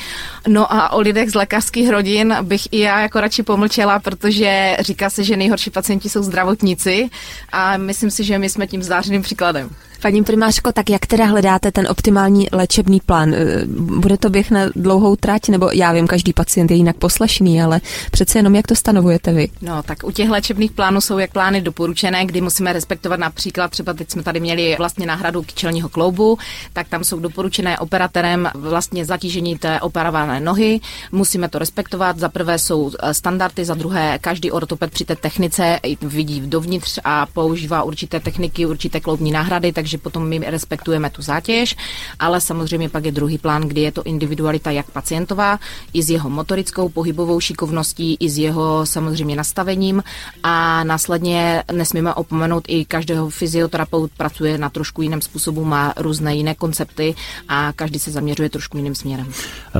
No 0.48 0.72
a 0.72 0.92
o 0.92 1.00
lidech 1.00 1.30
z 1.30 1.34
lékařských 1.34 1.90
rodin 1.90 2.36
bych 2.42 2.68
i 2.72 2.78
já 2.78 3.00
jako 3.00 3.20
radši 3.20 3.42
pomlčela, 3.42 3.98
protože 3.98 4.76
říká 4.80 5.10
se, 5.10 5.24
že 5.24 5.36
nejhorší 5.36 5.70
pacienti 5.70 6.08
jsou 6.08 6.22
zdravotníci 6.22 7.10
a 7.52 7.76
myslím 7.76 8.10
si, 8.10 8.24
že 8.24 8.38
my 8.38 8.48
jsme 8.48 8.66
tím 8.66 8.82
zářným 8.82 9.22
příkladem. 9.22 9.70
Paní 10.04 10.24
primářko, 10.24 10.72
tak 10.72 10.90
jak 10.90 11.06
teda 11.06 11.24
hledáte 11.24 11.72
ten 11.72 11.86
optimální 11.90 12.48
léčebný 12.52 13.00
plán? 13.00 13.34
E, 13.34 13.38
bude 13.66 14.18
to 14.18 14.30
běh 14.30 14.50
na 14.50 14.60
dlouhou 14.76 15.16
trať, 15.16 15.48
nebo 15.48 15.70
já 15.72 15.92
vím, 15.92 16.06
každý 16.06 16.32
pacient 16.32 16.70
je 16.70 16.76
jinak 16.76 16.96
poslešný, 16.96 17.62
ale 17.62 17.80
přece 18.10 18.38
jenom 18.38 18.54
jak 18.54 18.66
to 18.66 18.74
stanovujete 18.74 19.32
vy? 19.32 19.48
No, 19.62 19.82
tak 19.82 19.98
u 20.04 20.10
těch 20.10 20.30
léčebných 20.30 20.72
plánů 20.72 21.00
jsou 21.00 21.18
jak 21.18 21.32
plány 21.32 21.60
doporučené, 21.60 22.26
kdy 22.26 22.40
musíme 22.40 22.72
respektovat 22.72 23.20
například, 23.20 23.70
třeba 23.70 23.92
teď 23.92 24.10
jsme 24.10 24.22
tady 24.22 24.40
měli 24.40 24.74
vlastně 24.78 25.06
náhradu 25.06 25.42
kyčelního 25.42 25.88
kloubu, 25.88 26.38
tak 26.72 26.88
tam 26.88 27.04
jsou 27.04 27.20
doporučené 27.20 27.78
operatorem 27.78 28.50
vlastně 28.54 29.04
zatížení 29.04 29.58
té 29.58 29.80
operované 29.80 30.40
nohy. 30.40 30.80
Musíme 31.12 31.48
to 31.48 31.58
respektovat. 31.58 32.18
Za 32.18 32.28
prvé 32.28 32.58
jsou 32.58 32.92
e, 33.00 33.14
standardy, 33.14 33.64
za 33.64 33.74
druhé 33.74 34.18
každý 34.20 34.50
ortoped 34.50 34.90
při 34.90 35.04
té 35.04 35.16
technice 35.16 35.80
vidí 36.00 36.40
dovnitř 36.40 36.98
a 37.04 37.26
používá 37.26 37.82
určité 37.82 38.20
techniky, 38.20 38.66
určité 38.66 39.00
kloubní 39.00 39.32
náhrady, 39.32 39.72
takže 39.72 39.93
takže 39.94 40.02
potom 40.02 40.26
my 40.28 40.38
respektujeme 40.38 41.10
tu 41.10 41.22
zátěž, 41.22 41.76
ale 42.18 42.40
samozřejmě 42.40 42.88
pak 42.88 43.04
je 43.04 43.12
druhý 43.12 43.38
plán, 43.38 43.62
kdy 43.62 43.80
je 43.80 43.92
to 43.92 44.02
individualita 44.02 44.70
jak 44.70 44.90
pacientová, 44.90 45.58
i 45.92 46.02
s 46.02 46.10
jeho 46.10 46.30
motorickou, 46.30 46.88
pohybovou 46.88 47.40
šikovností, 47.40 48.16
i 48.20 48.30
s 48.30 48.38
jeho 48.38 48.86
samozřejmě 48.86 49.36
nastavením 49.36 50.02
a 50.42 50.84
následně 50.84 51.62
nesmíme 51.72 52.14
opomenout 52.14 52.64
i 52.68 52.84
každého 52.84 53.30
fyzioterapeut 53.30 54.10
pracuje 54.16 54.58
na 54.58 54.70
trošku 54.70 55.02
jiném 55.02 55.22
způsobu, 55.22 55.64
má 55.64 55.94
různé 55.96 56.34
jiné 56.34 56.54
koncepty 56.54 57.14
a 57.48 57.72
každý 57.76 57.98
se 57.98 58.10
zaměřuje 58.10 58.50
trošku 58.50 58.76
jiným 58.76 58.94
směrem. 58.94 59.26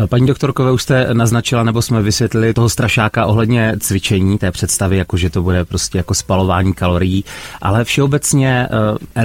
Paní 0.09 0.27
doktorkové, 0.27 0.73
už 0.73 0.83
jste 0.83 1.09
naznačila, 1.13 1.63
nebo 1.63 1.83
jsme 1.83 2.03
vysvětlili 2.03 2.55
toho 2.55 2.69
strašáka 2.69 3.27
ohledně 3.27 3.77
cvičení, 3.81 4.39
té 4.39 4.51
představy, 4.51 4.97
jako 4.97 5.17
že 5.17 5.31
to 5.31 5.43
bude 5.43 5.65
prostě 5.65 5.99
jako 5.99 6.15
spalování 6.15 6.75
kalorií, 6.75 7.25
ale 7.63 7.85
všeobecně 7.85 8.69
eh, 8.71 9.23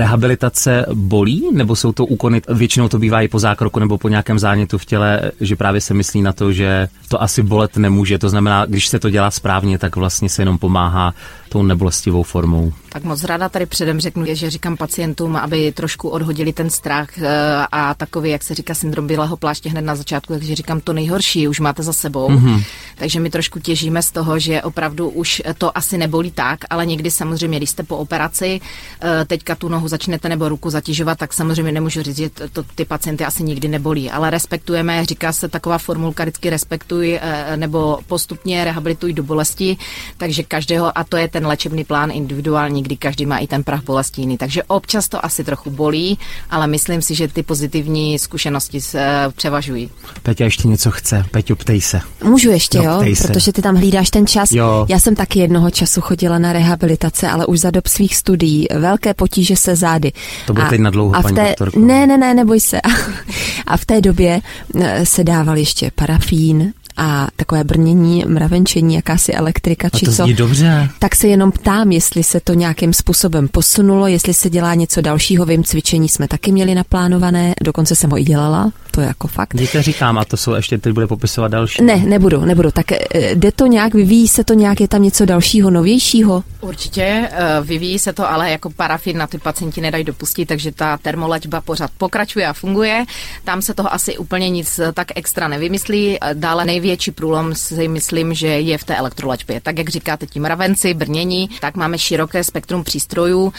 rehabilitace 0.69 0.85
bolí, 0.93 1.49
nebo 1.51 1.75
jsou 1.75 1.91
to 1.91 2.05
úkony 2.05 2.41
Většinou 2.49 2.89
to 2.89 2.99
bývá 2.99 3.21
i 3.21 3.27
po 3.27 3.39
zákroku 3.39 3.79
nebo 3.79 3.97
po 3.97 4.09
nějakém 4.09 4.39
zánětu 4.39 4.77
v 4.77 4.85
těle, 4.85 5.31
že 5.41 5.55
právě 5.55 5.81
se 5.81 5.93
myslí 5.93 6.21
na 6.21 6.33
to, 6.33 6.51
že 6.51 6.87
to 7.07 7.21
asi 7.21 7.43
bolet 7.43 7.77
nemůže. 7.77 8.17
To 8.17 8.29
znamená, 8.29 8.65
když 8.65 8.87
se 8.87 8.99
to 8.99 9.09
dělá 9.09 9.31
správně, 9.31 9.77
tak 9.77 9.95
vlastně 9.95 10.29
se 10.29 10.41
jenom 10.41 10.57
pomáhá 10.57 11.13
tou 11.49 11.63
nebolestivou 11.63 12.23
formou. 12.23 12.73
Tak 12.89 13.03
moc 13.03 13.23
ráda 13.23 13.49
tady 13.49 13.65
předem 13.65 13.99
řeknu, 13.99 14.25
že 14.27 14.49
říkám 14.49 14.77
pacientům, 14.77 15.35
aby 15.35 15.71
trošku 15.71 16.09
odhodili 16.09 16.53
ten 16.53 16.69
strach 16.69 17.17
eh, 17.17 17.27
a 17.71 17.93
takový, 17.93 18.29
jak 18.29 18.43
se 18.43 18.55
říká, 18.55 18.73
syndrom 18.73 19.07
bílého 19.07 19.37
pláště 19.37 19.69
hned 19.69 19.81
na 19.81 19.95
začátku, 19.95 20.33
takže 20.33 20.55
říkám, 20.55 20.81
to 20.81 20.93
nejhorší 20.93 21.47
už 21.47 21.59
máte 21.59 21.83
za 21.83 21.93
sebou. 21.93 22.29
Mm-hmm. 22.29 22.63
Takže 22.95 23.19
my 23.19 23.29
trošku 23.29 23.59
těžíme 23.59 24.03
z 24.03 24.11
toho, 24.11 24.39
že 24.39 24.61
opravdu 24.61 25.09
už 25.09 25.41
to 25.57 25.77
asi 25.77 25.97
nebolí 25.97 26.31
tak, 26.31 26.59
ale 26.69 26.85
někdy 26.85 27.11
samozřejmě, 27.11 27.57
když 27.57 27.69
jste 27.69 27.83
po 27.83 27.97
operaci, 27.97 28.61
eh, 29.01 29.25
teďka 29.25 29.55
tu 29.55 29.69
nohu 29.69 29.87
začnete 29.87 30.29
nebo 30.29 30.49
ruku 30.49 30.69
zatěžovat, 30.69 31.17
tak 31.17 31.33
samozřejmě 31.33 31.71
nemůžu 31.71 32.01
říct, 32.01 32.17
že 32.17 32.29
to, 32.29 32.63
ty 32.63 32.85
pacienty 32.85 33.25
asi 33.25 33.43
nikdy 33.43 33.67
nebolí, 33.67 34.11
ale 34.11 34.29
respektujeme, 34.29 35.05
říká 35.05 35.33
se 35.33 35.47
taková 35.47 35.77
formulka 35.77 36.23
vždycky 36.23 36.49
respektuj 36.49 37.19
eh, 37.21 37.57
nebo 37.57 37.99
postupně 38.07 38.63
rehabilituj 38.63 39.13
do 39.13 39.23
bolesti, 39.23 39.77
takže 40.17 40.43
každého, 40.43 40.97
a 40.97 41.03
to 41.03 41.17
je 41.17 41.27
ten 41.27 41.38
léčebný 41.45 41.83
plán 41.83 42.11
individuální, 42.11 42.83
kdy 42.83 42.97
každý 42.97 43.25
má 43.25 43.37
i 43.37 43.47
ten 43.47 43.63
prach 43.63 43.83
bolesti 43.83 44.21
jiný. 44.21 44.37
Takže 44.37 44.63
občas 44.63 45.09
to 45.09 45.25
asi 45.25 45.43
trochu 45.43 45.69
bolí, 45.69 46.17
ale 46.49 46.67
myslím 46.67 47.01
si, 47.01 47.15
že 47.15 47.27
ty 47.27 47.43
pozitivní 47.43 48.19
zkušenosti 48.19 48.81
se 48.81 48.99
eh, 48.99 49.31
převažují. 49.35 49.89
Peťa 50.23 50.45
ještě 50.45 50.67
něco 50.67 50.91
chce. 50.91 51.25
Peťo, 51.31 51.55
ptej 51.55 51.81
se. 51.81 52.01
Můžu 52.23 52.49
ještě, 52.49 52.77
no, 52.77 52.83
jo? 52.83 53.15
Se. 53.15 53.27
Protože 53.27 53.53
ty 53.53 53.61
tam 53.61 53.75
hlídáš 53.75 54.09
ten 54.09 54.27
čas. 54.27 54.51
Jo. 54.51 54.85
Já 54.89 54.99
jsem 54.99 55.15
taky 55.15 55.39
jednoho 55.39 55.71
času 55.71 56.01
chodila 56.01 56.39
na 56.39 56.53
rehabilitace, 56.53 57.29
ale 57.29 57.45
už 57.45 57.59
za 57.59 57.71
dob 57.71 57.87
svých 57.87 58.15
studií. 58.15 58.67
Velké 58.79 59.13
potíže 59.13 59.55
se 59.55 59.75
zády. 59.75 60.11
To 60.47 60.53
bude 60.53 60.65
teď 60.65 60.79
na 60.79 60.89
dlouho, 60.89 61.15
a 61.15 61.21
v 61.21 61.31
té, 61.31 61.55
Ne, 61.75 62.07
ne, 62.07 62.17
ne, 62.17 62.33
neboj 62.33 62.59
se. 62.59 62.81
a 63.67 63.77
v 63.77 63.85
té 63.85 64.01
době 64.01 64.41
eh, 64.79 65.05
se 65.05 65.23
dával 65.23 65.57
ještě 65.57 65.91
parafín, 65.95 66.73
a 66.99 67.27
takové 67.35 67.63
brnění, 67.63 68.23
mravenčení, 68.27 68.95
jakási 68.95 69.31
elektrika 69.31 69.89
a 69.93 69.97
či 69.97 70.05
to 70.05 70.11
co. 70.11 70.25
dobře. 70.33 70.89
Tak 70.99 71.15
se 71.15 71.27
jenom 71.27 71.51
ptám, 71.51 71.91
jestli 71.91 72.23
se 72.23 72.39
to 72.39 72.53
nějakým 72.53 72.93
způsobem 72.93 73.47
posunulo, 73.47 74.07
jestli 74.07 74.33
se 74.33 74.49
dělá 74.49 74.73
něco 74.73 75.01
dalšího. 75.01 75.45
Vím, 75.45 75.63
cvičení 75.63 76.09
jsme 76.09 76.27
taky 76.27 76.51
měli 76.51 76.75
naplánované, 76.75 77.53
dokonce 77.63 77.95
jsem 77.95 78.09
ho 78.09 78.19
i 78.19 78.23
dělala, 78.23 78.71
to 78.91 79.01
je 79.01 79.07
jako 79.07 79.27
fakt. 79.27 79.55
Děte 79.55 79.83
říkám, 79.83 80.17
a 80.17 80.25
to 80.25 80.37
jsou 80.37 80.53
ještě, 80.53 80.77
teď 80.77 80.93
bude 80.93 81.07
popisovat 81.07 81.51
další. 81.51 81.83
Ne, 81.83 81.95
nebudu, 81.95 82.45
nebudu. 82.45 82.71
Tak 82.71 82.91
eh, 82.91 82.99
jde 83.35 83.51
to 83.51 83.65
nějak, 83.65 83.93
vyvíjí 83.93 84.27
se 84.27 84.43
to 84.43 84.53
nějak, 84.53 84.81
je 84.81 84.87
tam 84.87 85.03
něco 85.03 85.25
dalšího, 85.25 85.69
novějšího? 85.69 86.43
Určitě, 86.61 87.29
eh, 87.31 87.61
vyvíjí 87.61 87.99
se 87.99 88.13
to, 88.13 88.31
ale 88.31 88.51
jako 88.51 88.69
parafin 88.69 89.17
na 89.17 89.27
ty 89.27 89.37
pacienti 89.37 89.81
nedají 89.81 90.03
dopustit, 90.03 90.47
takže 90.47 90.71
ta 90.71 90.97
termolečba 90.97 91.61
pořád 91.61 91.91
pokračuje 91.97 92.47
a 92.47 92.53
funguje. 92.53 93.05
Tam 93.43 93.61
se 93.61 93.73
toho 93.73 93.93
asi 93.93 94.17
úplně 94.17 94.49
nic 94.49 94.79
tak 94.93 95.07
extra 95.15 95.47
nevymyslí. 95.47 96.17
Dále 96.33 96.65
největší 96.89 97.11
průlom 97.11 97.55
si 97.55 97.87
myslím, 97.87 98.33
že 98.33 98.47
je 98.47 98.77
v 98.77 98.83
té 98.83 98.95
elektrolečbě. 98.95 99.61
Tak 99.61 99.77
jak 99.77 99.89
říkáte, 99.89 100.25
tím 100.25 100.45
ravenci, 100.45 100.93
brnění, 100.93 101.49
tak 101.61 101.75
máme 101.75 101.97
široké 101.97 102.43
spektrum 102.43 102.83
přístrojů. 102.83 103.43
Uh, 103.43 103.51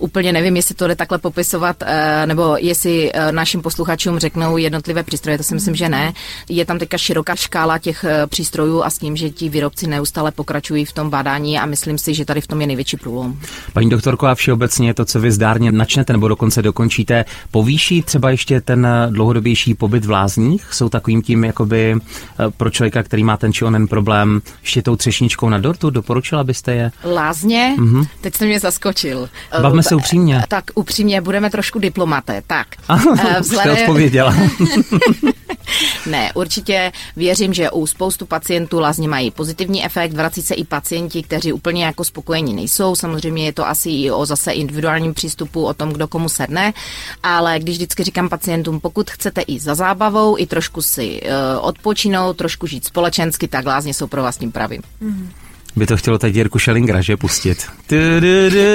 úplně 0.00 0.32
nevím, 0.32 0.56
jestli 0.56 0.74
to 0.74 0.86
jde 0.86 0.96
takhle 0.96 1.18
popisovat, 1.18 1.82
uh, 1.82 1.88
nebo 2.26 2.56
jestli 2.58 3.12
uh, 3.12 3.32
našim 3.32 3.62
posluchačům 3.62 4.18
řeknou 4.18 4.56
jednotlivé 4.56 5.02
přístroje, 5.02 5.38
to 5.38 5.44
si 5.44 5.54
myslím, 5.54 5.74
že 5.74 5.88
ne. 5.88 6.12
Je 6.48 6.64
tam 6.64 6.78
teďka 6.78 6.98
široká 6.98 7.34
škála 7.34 7.78
těch 7.78 8.04
přístrojů 8.26 8.82
a 8.82 8.90
s 8.90 8.98
tím, 8.98 9.16
že 9.16 9.30
ti 9.30 9.48
výrobci 9.48 9.86
neustále 9.86 10.30
pokračují 10.30 10.84
v 10.84 10.92
tom 10.92 11.10
bádání 11.10 11.58
a 11.58 11.66
myslím 11.66 11.98
si, 11.98 12.14
že 12.14 12.24
tady 12.24 12.40
v 12.40 12.46
tom 12.46 12.60
je 12.60 12.66
největší 12.66 12.96
průlom. 12.96 13.38
Paní 13.72 13.90
doktorko, 13.90 14.26
a 14.26 14.34
všeobecně 14.34 14.94
to, 14.94 15.04
co 15.04 15.20
vy 15.20 15.32
zdárně 15.32 15.72
načnete 15.72 16.12
nebo 16.12 16.28
dokonce 16.28 16.62
dokončíte, 16.62 17.24
povýší 17.50 18.02
třeba 18.02 18.30
ještě 18.30 18.60
ten 18.60 18.88
dlouhodobější 19.10 19.74
pobyt 19.74 20.04
v 20.04 20.10
lázních? 20.10 20.74
Jsou 20.74 20.88
takovým 20.88 21.22
tím 21.22 21.44
jakoby 21.44 21.96
pro 22.58 22.70
člověka, 22.70 23.02
který 23.02 23.24
má 23.24 23.36
ten 23.36 23.52
či 23.52 23.64
onen 23.64 23.88
problém, 23.88 24.40
ještě 24.62 24.82
tou 24.82 24.96
třešničkou 24.96 25.48
na 25.48 25.58
dortu? 25.58 25.90
Doporučila 25.90 26.44
byste 26.44 26.74
je? 26.74 26.90
Lázně? 27.14 27.74
Mm-hmm. 27.78 28.06
Teď 28.20 28.34
jste 28.34 28.46
mě 28.46 28.60
zaskočil. 28.60 29.28
Bavme 29.62 29.82
se 29.82 29.94
upřímně. 29.94 30.42
Tak 30.48 30.64
upřímně, 30.74 31.20
budeme 31.20 31.50
trošku 31.50 31.78
diplomaté. 31.78 32.42
Tak. 32.46 32.66
Vzhlede... 33.40 33.72
Jste 33.72 33.82
odpověděla. 33.82 34.34
ne, 36.06 36.32
určitě 36.34 36.92
věřím, 37.16 37.54
že 37.54 37.70
u 37.70 37.86
spoustu 37.86 38.26
pacientů 38.26 38.80
lázně 38.80 39.08
mají 39.08 39.30
pozitivní 39.30 39.84
efekt, 39.84 40.12
vrací 40.12 40.42
se 40.42 40.54
i 40.54 40.64
pacienti, 40.64 41.22
kteří 41.22 41.52
úplně 41.52 41.84
jako 41.84 42.04
spokojení 42.04 42.54
nejsou. 42.54 42.94
Samozřejmě 42.94 43.44
je 43.44 43.52
to 43.52 43.68
asi 43.68 43.90
i 43.90 44.10
o 44.10 44.26
zase 44.26 44.52
individuálním 44.52 45.14
přístupu, 45.14 45.64
o 45.64 45.74
tom, 45.74 45.92
kdo 45.92 46.08
komu 46.08 46.28
sedne, 46.28 46.72
ale 47.22 47.58
když 47.58 47.76
vždycky 47.76 48.04
říkám 48.04 48.28
pacientům, 48.28 48.80
pokud 48.80 49.10
chcete 49.10 49.40
i 49.40 49.58
za 49.60 49.74
zábavou, 49.74 50.38
i 50.38 50.46
trošku 50.46 50.82
si 50.82 51.20
uh, 51.22 51.28
odpočinout, 51.66 52.36
trošku 52.48 52.66
žít 52.66 52.84
společensky, 52.84 53.48
tak 53.48 53.66
lázně 53.66 53.94
jsou 53.94 54.06
pro 54.06 54.22
vás 54.22 54.36
tím 54.36 54.52
pravým. 54.52 54.82
Mm 55.00 55.30
by 55.78 55.86
to 55.86 55.96
chtělo 55.96 56.18
teď 56.18 56.34
Jirku 56.34 56.58
Šelingra, 56.58 57.00
že 57.00 57.16
pustit. 57.16 57.66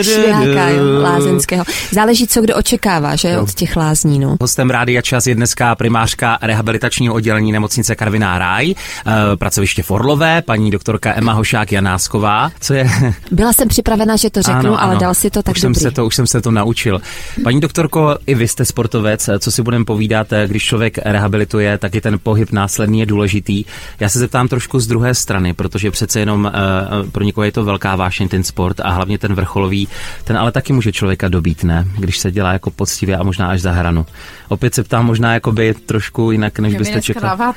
Šviháka, 0.01 0.65
lázeňského. 1.01 1.63
Záleží, 1.91 2.27
co 2.27 2.41
kdo 2.41 2.55
očekává, 2.55 3.15
že 3.15 3.29
jo. 3.29 3.41
od 3.41 3.53
těch 3.53 3.75
lázní. 3.75 4.19
No. 4.19 4.38
Hostem 4.41 4.69
Rádia 4.69 5.01
Čas 5.01 5.27
je 5.27 5.36
dneska 5.36 5.75
primářka 5.75 6.38
rehabilitačního 6.41 7.13
oddělení 7.13 7.51
nemocnice 7.51 7.95
Karviná 7.95 8.39
Ráj, 8.39 8.72
uh, 8.72 9.13
pracoviště 9.36 9.83
Forlové, 9.83 10.41
paní 10.41 10.72
doktorka 10.72 11.13
Emma 11.15 11.33
Hošák 11.33 11.72
Janásková. 11.72 12.51
Co 12.60 12.74
je? 12.74 12.89
Byla 13.31 13.53
jsem 13.53 13.67
připravena, 13.67 14.15
že 14.15 14.29
to 14.29 14.41
řeknu, 14.41 14.60
ano, 14.60 14.81
ale 14.81 14.91
ano. 14.91 15.00
dal 15.00 15.13
si 15.13 15.29
to 15.29 15.43
tak 15.43 15.55
už 15.55 15.62
dobrý. 15.62 15.75
jsem 15.75 15.89
se 15.89 15.91
to, 15.91 16.05
už 16.05 16.15
jsem 16.15 16.27
se 16.27 16.41
to 16.41 16.51
naučil. 16.51 17.01
Paní 17.43 17.60
doktorko, 17.62 18.17
i 18.25 18.36
vy 18.36 18.48
jste 18.48 18.65
sportovec, 18.65 19.29
co 19.39 19.51
si 19.51 19.62
budeme 19.62 19.86
povídat, 19.86 20.27
když 20.48 20.63
člověk 20.63 20.98
rehabilituje, 21.05 21.77
tak 21.77 21.95
je 21.95 22.01
ten 22.01 22.19
pohyb 22.24 22.51
následný 22.51 23.00
je 23.00 23.05
důležitý. 23.05 23.65
Já 24.00 24.10
se 24.10 24.19
zeptám 24.19 24.48
trošku 24.48 24.79
z 24.79 24.88
druhé 24.88 25.13
strany, 25.13 25.53
protože 25.53 25.91
přece 25.91 26.19
jenom 26.19 26.45
uh, 26.45 26.92
pro 27.12 27.23
někoho 27.23 27.45
je 27.45 27.51
to 27.51 27.63
velká 27.63 27.95
vášeň 27.95 28.27
ten 28.27 28.43
sport 28.43 28.79
a 28.79 28.89
hlavně 28.89 29.17
ten 29.17 29.33
vrcholový, 29.33 29.88
ten 30.23 30.38
ale 30.38 30.51
taky 30.51 30.73
může 30.73 30.91
člověka 30.91 31.27
dobít, 31.27 31.63
ne? 31.63 31.88
Když 31.97 32.17
se 32.17 32.31
dělá 32.31 32.53
jako 32.53 32.71
poctivě 32.71 33.17
a 33.17 33.23
možná 33.23 33.47
až 33.47 33.62
za 33.62 33.71
hranu. 33.71 34.05
Opět 34.47 34.75
se 34.75 34.83
ptám 34.83 35.05
možná 35.05 35.33
by 35.51 35.73
trošku 35.73 36.31
jinak, 36.31 36.59
než 36.59 36.75
byste 36.75 37.01
čekal. 37.01 37.53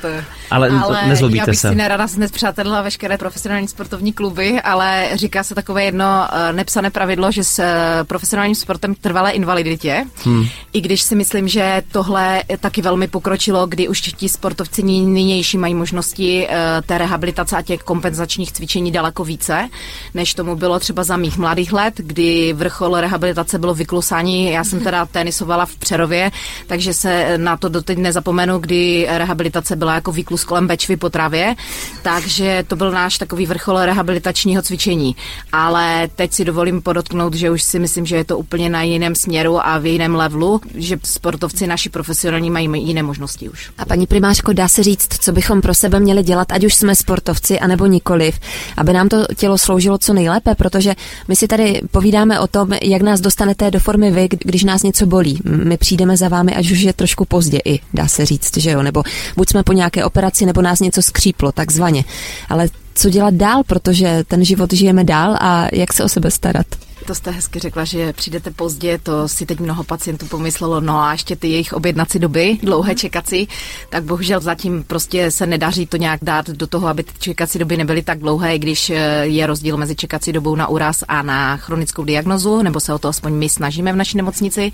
Ale, 0.51 0.69
ale 0.69 1.07
nezlobíte 1.07 1.39
já 1.39 1.45
bych 1.45 1.59
se. 1.59 1.69
si 1.69 1.75
nerada 1.75 2.07
zpřátelila 2.27 2.81
veškeré 2.81 3.17
profesionální 3.17 3.67
sportovní 3.67 4.13
kluby, 4.13 4.61
ale 4.61 5.09
říká 5.13 5.43
se 5.43 5.55
takové 5.55 5.83
jedno 5.83 6.27
eh, 6.31 6.53
nepsané 6.53 6.89
pravidlo, 6.89 7.31
že 7.31 7.43
s 7.43 7.59
eh, 7.59 8.03
profesionálním 8.03 8.55
sportem 8.55 8.95
trvalé 8.95 9.31
invaliditě. 9.31 10.05
Hmm. 10.23 10.45
I 10.73 10.81
když 10.81 11.01
si 11.01 11.15
myslím, 11.15 11.47
že 11.47 11.81
tohle 11.91 12.43
taky 12.59 12.81
velmi 12.81 13.07
pokročilo, 13.07 13.67
kdy 13.67 13.87
už 13.87 14.01
ti 14.01 14.29
sportovci 14.29 14.83
nynější 14.83 15.57
mají 15.57 15.73
možnosti 15.73 16.47
eh, 16.49 16.81
té 16.85 16.97
rehabilitace 16.97 17.57
a 17.57 17.61
těch 17.61 17.83
kompenzačních 17.83 18.51
cvičení 18.51 18.91
daleko 18.91 19.23
více, 19.27 19.69
než 20.13 20.33
tomu 20.33 20.55
bylo 20.55 20.79
třeba 20.79 21.03
za 21.03 21.17
mých 21.17 21.37
mladých 21.37 21.73
let, 21.73 21.93
kdy 21.97 22.53
vrchol 22.53 22.95
rehabilitace 23.01 23.59
bylo 23.59 23.73
vyklusání. 23.73 24.51
Já 24.51 24.63
jsem 24.63 24.79
teda 24.79 25.05
tenisovala 25.11 25.65
v 25.65 25.75
Přerově, 25.75 26.31
takže 26.67 26.93
se 26.93 27.37
na 27.37 27.57
to 27.57 27.69
doteď 27.69 27.97
nezapomenu, 27.97 28.59
kdy 28.59 29.07
rehabilitace 29.09 29.75
byla 29.75 29.95
jako 29.95 30.11
výklus 30.11 30.43
kolem 30.43 30.67
Bečvy 30.67 30.97
po 30.97 31.09
travě, 31.09 31.55
takže 32.01 32.63
to 32.67 32.75
byl 32.75 32.91
náš 32.91 33.17
takový 33.17 33.45
vrchol 33.45 33.85
rehabilitačního 33.85 34.61
cvičení. 34.61 35.15
Ale 35.51 36.07
teď 36.15 36.33
si 36.33 36.45
dovolím 36.45 36.81
podotknout, 36.81 37.33
že 37.33 37.51
už 37.51 37.63
si 37.63 37.79
myslím, 37.79 38.05
že 38.05 38.15
je 38.15 38.25
to 38.25 38.37
úplně 38.37 38.69
na 38.69 38.81
jiném 38.81 39.15
směru 39.15 39.67
a 39.67 39.77
v 39.77 39.85
jiném 39.85 40.15
levelu, 40.15 40.61
že 40.75 40.97
sportovci 41.03 41.67
naši 41.67 41.89
profesionální 41.89 42.49
mají 42.49 42.87
jiné 42.87 43.03
možnosti 43.03 43.49
už. 43.49 43.71
A 43.77 43.85
paní 43.85 44.07
primářko, 44.07 44.53
dá 44.53 44.67
se 44.67 44.83
říct, 44.83 45.07
co 45.19 45.31
bychom 45.31 45.61
pro 45.61 45.73
sebe 45.73 45.99
měli 45.99 46.23
dělat, 46.23 46.51
ať 46.51 46.65
už 46.65 46.75
jsme 46.75 46.95
sportovci, 46.95 47.59
anebo 47.59 47.85
nikoliv, 47.85 48.39
aby 48.77 48.93
nám 48.93 49.06
to 49.09 49.25
tělo 49.35 49.57
sloužilo 49.57 49.97
co 49.97 50.13
nejlépe, 50.13 50.55
protože 50.55 50.93
my 51.27 51.35
si 51.35 51.47
tady 51.47 51.81
povídáme 51.91 52.39
o 52.39 52.47
tom, 52.47 52.73
jak 52.81 53.01
nás 53.01 53.21
dostanete 53.21 53.71
do 53.71 53.79
formy 53.79 54.11
vy, 54.11 54.27
když 54.29 54.63
nás 54.63 54.83
něco 54.83 55.05
bolí. 55.05 55.39
My 55.43 55.77
přijdeme 55.77 56.17
za 56.17 56.27
vámi, 56.27 56.55
ať 56.55 56.71
už 56.71 56.79
je 56.79 56.93
trošku 56.93 57.25
pozdě 57.25 57.59
i, 57.65 57.79
dá 57.93 58.07
se 58.07 58.25
říct, 58.25 58.57
že 58.57 58.71
jo, 58.71 58.83
nebo 58.83 59.03
buď 59.35 59.49
jsme 59.49 59.63
po 59.63 59.73
nějaké 59.73 60.05
operaci, 60.05 60.45
nebo 60.45 60.61
nás 60.61 60.79
něco 60.79 61.01
skříplo, 61.01 61.51
takzvaně. 61.51 62.03
Ale 62.49 62.69
co 62.95 63.09
dělat 63.09 63.33
dál, 63.33 63.63
protože 63.63 64.23
ten 64.27 64.45
život 64.45 64.73
žijeme 64.73 65.03
dál 65.03 65.37
a 65.39 65.67
jak 65.73 65.93
se 65.93 66.03
o 66.03 66.09
sebe 66.09 66.31
starat? 66.31 66.67
To 67.07 67.15
jste 67.15 67.31
hezky 67.31 67.59
řekla, 67.59 67.83
že 67.85 68.13
přijdete 68.13 68.51
pozdě, 68.51 68.99
to 69.03 69.27
si 69.27 69.45
teď 69.45 69.59
mnoho 69.59 69.83
pacientů 69.83 70.25
pomyslelo, 70.25 70.81
no 70.81 70.99
a 71.01 71.11
ještě 71.11 71.35
ty 71.35 71.47
jejich 71.47 71.73
objednací 71.73 72.19
doby, 72.19 72.57
dlouhé 72.63 72.95
čekací, 72.95 73.47
tak 73.89 74.03
bohužel 74.03 74.39
zatím 74.39 74.83
prostě 74.83 75.31
se 75.31 75.45
nedaří 75.45 75.85
to 75.85 75.97
nějak 75.97 76.19
dát 76.23 76.49
do 76.49 76.67
toho, 76.67 76.87
aby 76.87 77.03
ty 77.03 77.11
čekací 77.19 77.59
doby 77.59 77.77
nebyly 77.77 78.01
tak 78.01 78.19
dlouhé, 78.19 78.55
i 78.55 78.59
když 78.59 78.89
eh, 78.89 78.95
je 79.23 79.47
rozdíl 79.47 79.77
mezi 79.77 79.95
čekací 79.95 80.31
dobou 80.31 80.55
na 80.55 80.67
úraz 80.67 81.03
a 81.07 81.21
na 81.21 81.57
chronickou 81.57 82.03
diagnozu, 82.03 82.61
nebo 82.61 82.79
se 82.79 82.93
o 82.93 82.99
to 82.99 83.07
aspoň 83.07 83.33
my 83.33 83.49
snažíme 83.49 83.93
v 83.93 83.95
naší 83.95 84.17
nemocnici. 84.17 84.71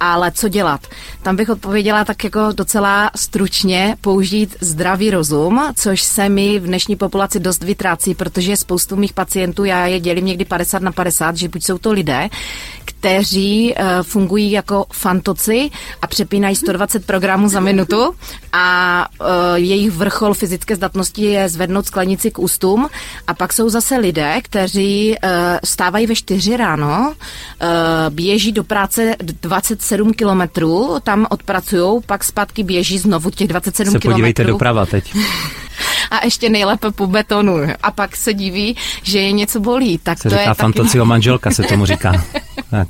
Ale 0.00 0.32
co 0.32 0.48
dělat? 0.48 0.86
Tam 1.22 1.36
bych 1.36 1.50
odpověděla 1.50 2.04
tak 2.04 2.24
jako 2.24 2.52
docela 2.52 3.10
stručně 3.16 3.96
použít 4.00 4.56
zdravý 4.60 5.10
rozum, 5.10 5.72
což 5.76 6.02
se 6.02 6.28
mi 6.28 6.58
v 6.58 6.66
dnešní 6.66 6.96
populaci 6.96 7.40
dost 7.40 7.62
vytrácí, 7.62 8.14
protože 8.14 8.56
spoustu 8.56 8.96
mých 8.96 9.12
pacientů, 9.12 9.64
já 9.64 9.86
je 9.86 10.00
dělím 10.00 10.24
někdy 10.26 10.44
50 10.44 10.82
na 10.82 10.92
50, 10.92 11.36
že 11.36 11.48
buď 11.48 11.59
pokud 11.60 11.66
jsou 11.66 11.78
to 11.78 11.92
lidé, 11.92 12.28
kteří 12.84 13.74
uh, 13.74 14.02
fungují 14.02 14.50
jako 14.50 14.86
fantoci 14.92 15.70
a 16.02 16.06
přepínají 16.06 16.56
120 16.56 17.06
programů 17.06 17.48
za 17.48 17.60
minutu 17.60 18.14
a 18.52 19.06
uh, 19.20 19.26
jejich 19.54 19.90
vrchol 19.90 20.34
fyzické 20.34 20.76
zdatnosti 20.76 21.22
je 21.22 21.48
zvednout 21.48 21.86
sklenici 21.86 22.30
k 22.30 22.38
ústům 22.38 22.88
a 23.26 23.34
pak 23.34 23.52
jsou 23.52 23.68
zase 23.68 23.96
lidé, 23.96 24.40
kteří 24.42 25.16
uh, 25.22 25.30
stávají 25.64 26.06
ve 26.06 26.14
4 26.14 26.56
ráno, 26.56 27.12
uh, 27.12 27.68
běží 28.10 28.52
do 28.52 28.64
práce 28.64 29.16
27 29.42 30.12
kilometrů, 30.12 30.96
tam 31.02 31.26
odpracují, 31.30 32.02
pak 32.06 32.24
zpátky 32.24 32.62
běží 32.62 32.98
znovu 32.98 33.30
těch 33.30 33.48
27 33.48 33.84
kilometrů. 33.84 34.10
Se 34.10 34.12
podívejte 34.12 34.44
doprava 34.44 34.86
teď. 34.86 35.14
a 36.10 36.24
ještě 36.24 36.48
nejlépe 36.48 36.90
po 36.90 37.06
betonu. 37.06 37.56
A 37.82 37.90
pak 37.90 38.16
se 38.16 38.34
diví, 38.34 38.76
že 39.02 39.18
je 39.18 39.32
něco 39.32 39.60
bolí. 39.60 39.98
Tak 39.98 40.18
se 40.18 40.28
to 40.28 40.36
říká 40.36 40.50
je 40.50 40.54
fantocio 40.54 41.02
taky... 41.02 41.08
manželka, 41.08 41.50
se 41.50 41.62
tomu 41.62 41.86
říká. 41.86 42.24
tak. 42.70 42.88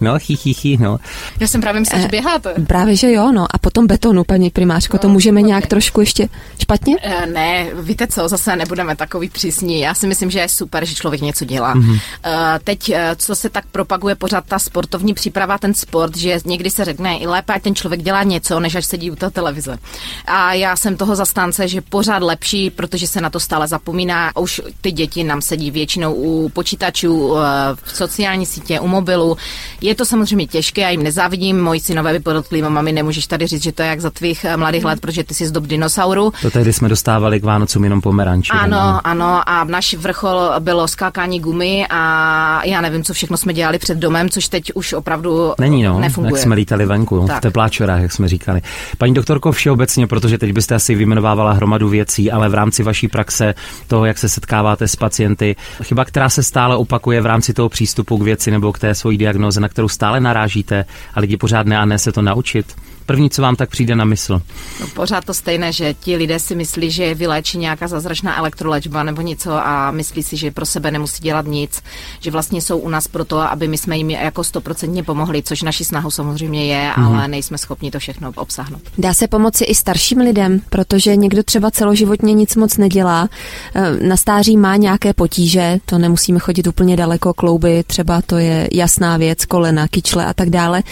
No, 0.00 0.18
chy, 0.18 0.36
chy, 0.36 0.54
chy, 0.54 0.76
no. 0.80 0.98
Já 1.40 1.46
jsem 1.46 1.60
právě 1.60 1.80
myslela, 1.80 2.00
že 2.00 2.06
eh, 2.06 2.10
běháte. 2.10 2.54
Právě, 2.66 2.96
že 2.96 3.12
jo, 3.12 3.32
no. 3.32 3.46
A 3.50 3.58
potom 3.58 3.86
betonu, 3.86 4.24
paní 4.24 4.50
primářko, 4.50 4.96
no, 4.96 4.98
to 4.98 5.08
můžeme 5.08 5.42
nějak 5.42 5.66
trošku 5.66 6.00
ještě 6.00 6.28
špatně? 6.62 6.96
E, 7.02 7.26
ne, 7.26 7.66
víte 7.80 8.06
co, 8.06 8.28
zase 8.28 8.56
nebudeme 8.56 8.96
takový 8.96 9.28
přísní. 9.28 9.80
Já 9.80 9.94
si 9.94 10.06
myslím, 10.06 10.30
že 10.30 10.38
je 10.38 10.48
super, 10.48 10.84
že 10.84 10.94
člověk 10.94 11.22
něco 11.22 11.44
dělá. 11.44 11.74
Mm-hmm. 11.74 12.00
E, 12.24 12.58
teď, 12.64 12.92
co 13.16 13.34
se 13.34 13.50
tak 13.50 13.64
propaguje 13.72 14.14
pořád 14.14 14.44
ta 14.44 14.58
sportovní 14.58 15.14
příprava, 15.14 15.58
ten 15.58 15.74
sport, 15.74 16.16
že 16.16 16.38
někdy 16.44 16.70
se 16.70 16.84
řekne 16.84 17.18
i 17.18 17.26
lépe, 17.26 17.52
ať 17.52 17.62
ten 17.62 17.74
člověk 17.74 18.02
dělá 18.02 18.22
něco, 18.22 18.60
než 18.60 18.74
až 18.74 18.86
sedí 18.86 19.10
u 19.10 19.16
té 19.16 19.30
televize. 19.30 19.78
A 20.26 20.52
já 20.54 20.76
jsem 20.76 20.96
toho 20.96 21.16
zastánce, 21.16 21.68
že 21.68 21.80
pořád 21.80 22.22
lepší, 22.22 22.70
protože 22.70 23.06
se 23.06 23.20
na 23.20 23.30
to 23.30 23.40
stále 23.40 23.68
zapomíná. 23.68 24.36
Už 24.36 24.60
ty 24.80 24.92
děti 24.92 25.24
nám 25.24 25.42
sedí 25.42 25.70
většinou 25.70 26.14
u 26.14 26.48
počítačů, 26.48 27.36
v 27.82 27.96
sociální 27.96 28.46
sítě, 28.46 28.80
u 28.80 28.86
mobilu. 28.86 29.36
Je 29.80 29.89
je 29.90 29.94
to 29.94 30.04
samozřejmě 30.04 30.46
těžké, 30.46 30.80
já 30.80 30.90
jim 30.90 31.02
nezávidím. 31.02 31.60
Moji 31.60 31.80
synové 31.80 32.12
by 32.12 32.20
podotkli, 32.20 32.62
mami, 32.62 32.92
nemůžeš 32.92 33.26
tady 33.26 33.46
říct, 33.46 33.62
že 33.62 33.72
to 33.72 33.82
je 33.82 33.88
jak 33.88 34.00
za 34.00 34.10
tvých 34.10 34.44
eh, 34.44 34.56
mladých 34.56 34.84
let, 34.84 35.00
protože 35.00 35.24
ty 35.24 35.34
jsi 35.34 35.46
z 35.46 35.52
dob 35.52 35.66
dinosauru. 35.66 36.32
To 36.42 36.50
tehdy 36.50 36.72
jsme 36.72 36.88
dostávali 36.88 37.40
k 37.40 37.44
Vánocům 37.44 37.84
jenom 37.84 38.00
pomeranči. 38.00 38.50
Ano, 38.52 38.76
no. 38.76 39.00
ano, 39.04 39.42
a 39.46 39.64
naš 39.64 39.94
vrchol 39.94 40.50
bylo 40.58 40.88
skákání 40.88 41.40
gumy 41.40 41.86
a 41.90 42.64
já 42.64 42.80
nevím, 42.80 43.04
co 43.04 43.14
všechno 43.14 43.36
jsme 43.36 43.52
dělali 43.52 43.78
před 43.78 43.98
domem, 43.98 44.30
což 44.30 44.48
teď 44.48 44.72
už 44.74 44.92
opravdu 44.92 45.54
Není, 45.58 45.82
no, 45.82 46.00
nefunguje. 46.00 46.32
Jak 46.32 46.42
jsme 46.42 46.54
lítali 46.54 46.86
venku, 46.86 47.24
tak. 47.26 47.38
v 47.38 47.40
tepláčorách, 47.40 48.02
jak 48.02 48.12
jsme 48.12 48.28
říkali. 48.28 48.60
Paní 48.98 49.14
doktorko, 49.14 49.52
všeobecně, 49.52 50.06
protože 50.06 50.38
teď 50.38 50.52
byste 50.52 50.74
asi 50.74 50.94
vyjmenovávala 50.94 51.52
hromadu 51.52 51.88
věcí, 51.88 52.30
ale 52.30 52.48
v 52.48 52.54
rámci 52.54 52.82
vaší 52.82 53.08
praxe, 53.08 53.54
toho, 53.86 54.04
jak 54.04 54.18
se 54.18 54.28
setkáváte 54.28 54.88
s 54.88 54.96
pacienty, 54.96 55.56
chyba, 55.82 56.04
která 56.04 56.28
se 56.28 56.42
stále 56.42 56.76
opakuje 56.76 57.20
v 57.20 57.26
rámci 57.26 57.52
toho 57.52 57.68
přístupu 57.68 58.18
k 58.18 58.22
věci 58.22 58.50
nebo 58.50 58.72
k 58.72 58.78
té 58.78 58.94
svojí 58.94 59.18
diagnoze, 59.18 59.60
na 59.60 59.68
kterou 59.68 59.79
stále 59.88 60.20
narážíte 60.20 60.84
a 61.14 61.20
lidi 61.20 61.36
pořád 61.36 61.66
ne 61.66 61.78
a 61.78 61.84
ne 61.84 61.98
se 61.98 62.12
to 62.12 62.22
naučit? 62.22 62.76
První, 63.10 63.30
co 63.30 63.42
vám 63.42 63.56
tak 63.56 63.70
přijde 63.70 63.96
na 63.96 64.04
mysl? 64.04 64.42
No, 64.80 64.86
pořád 64.94 65.24
to 65.24 65.34
stejné, 65.34 65.72
že 65.72 65.94
ti 65.94 66.16
lidé 66.16 66.38
si 66.38 66.54
myslí, 66.54 66.90
že 66.90 67.14
vyléčí 67.14 67.58
nějaká 67.58 67.88
zázračná 67.88 68.38
elektrolečba 68.38 69.02
nebo 69.02 69.20
něco 69.20 69.52
a 69.52 69.90
myslí 69.90 70.22
si, 70.22 70.36
že 70.36 70.50
pro 70.50 70.66
sebe 70.66 70.90
nemusí 70.90 71.22
dělat 71.22 71.46
nic, 71.46 71.82
že 72.20 72.30
vlastně 72.30 72.62
jsou 72.62 72.78
u 72.78 72.88
nás 72.88 73.08
proto, 73.08 73.38
aby 73.40 73.68
my 73.68 73.78
jsme 73.78 73.96
jim 73.96 74.10
jako 74.10 74.44
stoprocentně 74.44 75.02
pomohli, 75.02 75.42
což 75.42 75.62
naší 75.62 75.84
snahu 75.84 76.10
samozřejmě 76.10 76.66
je, 76.66 76.92
mm. 76.96 77.04
ale 77.04 77.28
nejsme 77.28 77.58
schopni 77.58 77.90
to 77.90 77.98
všechno 77.98 78.32
obsáhnout. 78.36 78.82
Dá 78.98 79.14
se 79.14 79.28
pomoci 79.28 79.64
i 79.64 79.74
starším 79.74 80.18
lidem, 80.18 80.60
protože 80.68 81.16
někdo 81.16 81.42
třeba 81.42 81.70
celoživotně 81.70 82.34
nic 82.34 82.56
moc 82.56 82.76
nedělá, 82.76 83.28
eh, 83.74 84.06
na 84.06 84.16
stáří 84.16 84.56
má 84.56 84.76
nějaké 84.76 85.14
potíže, 85.14 85.78
to 85.86 85.98
nemusíme 85.98 86.38
chodit 86.38 86.66
úplně 86.66 86.96
daleko, 86.96 87.34
klouby, 87.34 87.84
třeba 87.86 88.22
to 88.22 88.36
je 88.36 88.68
jasná 88.72 89.16
věc, 89.16 89.44
kolena, 89.44 89.88
kyčle 89.88 90.26
a 90.26 90.34
tak 90.34 90.50
dále. 90.50 90.82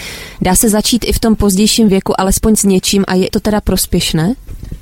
Dá 0.40 0.54
se 0.54 0.68
začít 0.68 1.04
i 1.08 1.12
v 1.12 1.18
tom 1.18 1.36
pozdějším 1.36 1.88
věku 1.88 2.07
věku 2.08 2.20
alespoň 2.20 2.56
s 2.56 2.64
něčím 2.64 3.04
a 3.08 3.14
je 3.14 3.28
to 3.30 3.40
teda 3.40 3.60
prospěšné? 3.60 4.34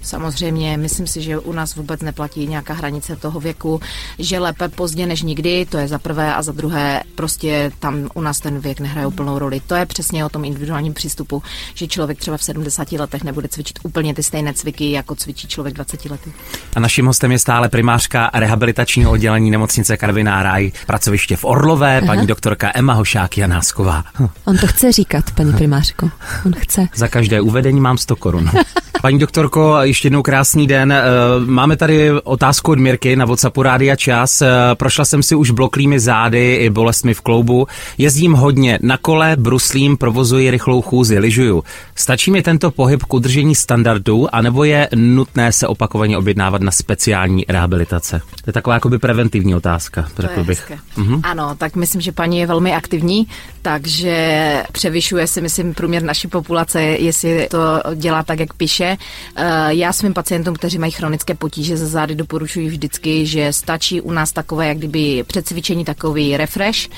Samozřejmě, 0.02 0.76
myslím 0.76 1.06
si, 1.06 1.22
že 1.22 1.38
u 1.38 1.52
nás 1.52 1.74
vůbec 1.74 2.00
neplatí 2.00 2.46
nějaká 2.46 2.74
hranice 2.74 3.16
toho 3.16 3.40
věku, 3.40 3.80
že 4.18 4.38
lépe 4.38 4.68
pozdě 4.68 5.06
než 5.06 5.22
nikdy, 5.22 5.66
to 5.66 5.78
je 5.78 5.88
za 5.88 5.98
prvé 5.98 6.34
a 6.34 6.42
za 6.42 6.52
druhé, 6.52 7.02
prostě 7.14 7.72
tam 7.78 8.08
u 8.14 8.20
nás 8.20 8.40
ten 8.40 8.58
věk 8.58 8.80
nehraje 8.80 9.06
úplnou 9.06 9.38
roli. 9.38 9.60
To 9.66 9.74
je 9.74 9.86
přesně 9.86 10.24
o 10.24 10.28
tom 10.28 10.44
individuálním 10.44 10.94
přístupu, 10.94 11.42
že 11.74 11.86
člověk 11.86 12.18
třeba 12.18 12.36
v 12.36 12.42
70 12.42 12.92
letech 12.92 13.24
nebude 13.24 13.48
cvičit 13.48 13.78
úplně 13.82 14.14
ty 14.14 14.22
stejné 14.22 14.54
cviky, 14.54 14.90
jako 14.90 15.14
cvičí 15.14 15.48
člověk 15.48 15.74
20 15.74 16.04
lety. 16.04 16.32
A 16.76 16.80
naším 16.80 17.06
hostem 17.06 17.32
je 17.32 17.38
stále 17.38 17.68
primářka 17.68 18.30
rehabilitačního 18.34 19.10
oddělení 19.10 19.50
nemocnice 19.50 19.96
Karviná 19.96 20.42
Ráj, 20.42 20.72
pracoviště 20.86 21.36
v 21.36 21.44
Orlové, 21.44 21.98
Aha. 21.98 22.06
paní 22.06 22.26
doktorka 22.26 22.72
Emma 22.74 22.92
Hošák 22.92 23.38
Janásková. 23.38 24.04
On 24.44 24.58
to 24.58 24.66
chce 24.66 24.92
říkat, 24.92 25.30
paní 25.30 25.52
primářko. 25.52 26.10
On 26.46 26.52
chce. 26.58 26.86
Za 26.94 27.08
každé 27.16 27.40
uvedení 27.40 27.80
mám 27.80 27.98
100 27.98 28.16
korun. 28.16 28.50
Paní 29.02 29.18
doktorko, 29.18 29.76
ještě 29.82 30.06
jednou 30.06 30.22
krásný 30.22 30.66
den. 30.66 30.92
Eh, 30.92 31.04
máme 31.44 31.76
tady 31.76 32.12
otázku 32.12 32.72
od 32.72 32.78
Mirky 32.78 33.16
na 33.16 33.24
WhatsAppu 33.24 33.62
Rádia 33.62 33.96
Čas. 33.96 34.42
Eh, 34.42 34.48
prošla 34.74 35.04
jsem 35.04 35.22
si 35.22 35.34
už 35.34 35.50
bloklými 35.50 36.00
zády 36.00 36.54
i 36.54 36.70
bolestmi 36.70 37.14
v 37.14 37.20
kloubu. 37.20 37.66
Jezdím 37.98 38.32
hodně 38.32 38.78
na 38.82 38.96
kole, 38.96 39.36
bruslím, 39.38 39.96
provozuji 39.96 40.50
rychlou 40.50 40.82
chůzi, 40.82 41.18
lyžuju. 41.18 41.64
Stačí 41.94 42.30
mi 42.30 42.42
tento 42.42 42.70
pohyb 42.70 43.02
k 43.02 43.14
udržení 43.14 43.54
standardu, 43.54 44.34
anebo 44.34 44.64
je 44.64 44.88
nutné 44.94 45.52
se 45.52 45.66
opakovaně 45.66 46.18
objednávat 46.18 46.62
na 46.62 46.70
speciální 46.70 47.44
rehabilitace? 47.48 48.20
To 48.44 48.48
je 48.48 48.52
taková 48.52 48.74
jakoby 48.74 48.98
preventivní 48.98 49.54
otázka, 49.54 50.08
to 50.14 50.22
řekl 50.22 50.44
bych. 50.44 50.72
Mhm. 50.96 51.20
Ano, 51.22 51.54
tak 51.58 51.76
myslím, 51.76 52.00
že 52.00 52.12
paní 52.12 52.38
je 52.38 52.46
velmi 52.46 52.74
aktivní, 52.74 53.26
takže 53.62 54.62
převyšuje 54.72 55.26
si, 55.26 55.40
myslím, 55.40 55.74
průměr 55.74 56.02
naší 56.02 56.28
populace, 56.28 56.82
jestli 57.06 57.48
to 57.50 57.82
dělá 57.94 58.22
tak, 58.22 58.40
jak 58.40 58.54
píše. 58.54 58.96
Eh, 59.36 59.74
já 59.74 59.92
svým 59.92 60.14
pacientům, 60.14 60.54
kteří 60.54 60.78
mají 60.78 60.92
chronické 60.92 61.34
potíže 61.34 61.76
ze 61.76 61.86
zády, 61.86 62.14
doporučuji 62.14 62.68
vždycky, 62.68 63.26
že 63.26 63.52
stačí 63.52 64.00
u 64.00 64.12
nás 64.12 64.32
takové, 64.32 64.68
jak 64.68 64.78
kdyby 64.78 65.24
předcvičení 65.26 65.84
takový 65.84 66.36
refresh 66.36 66.88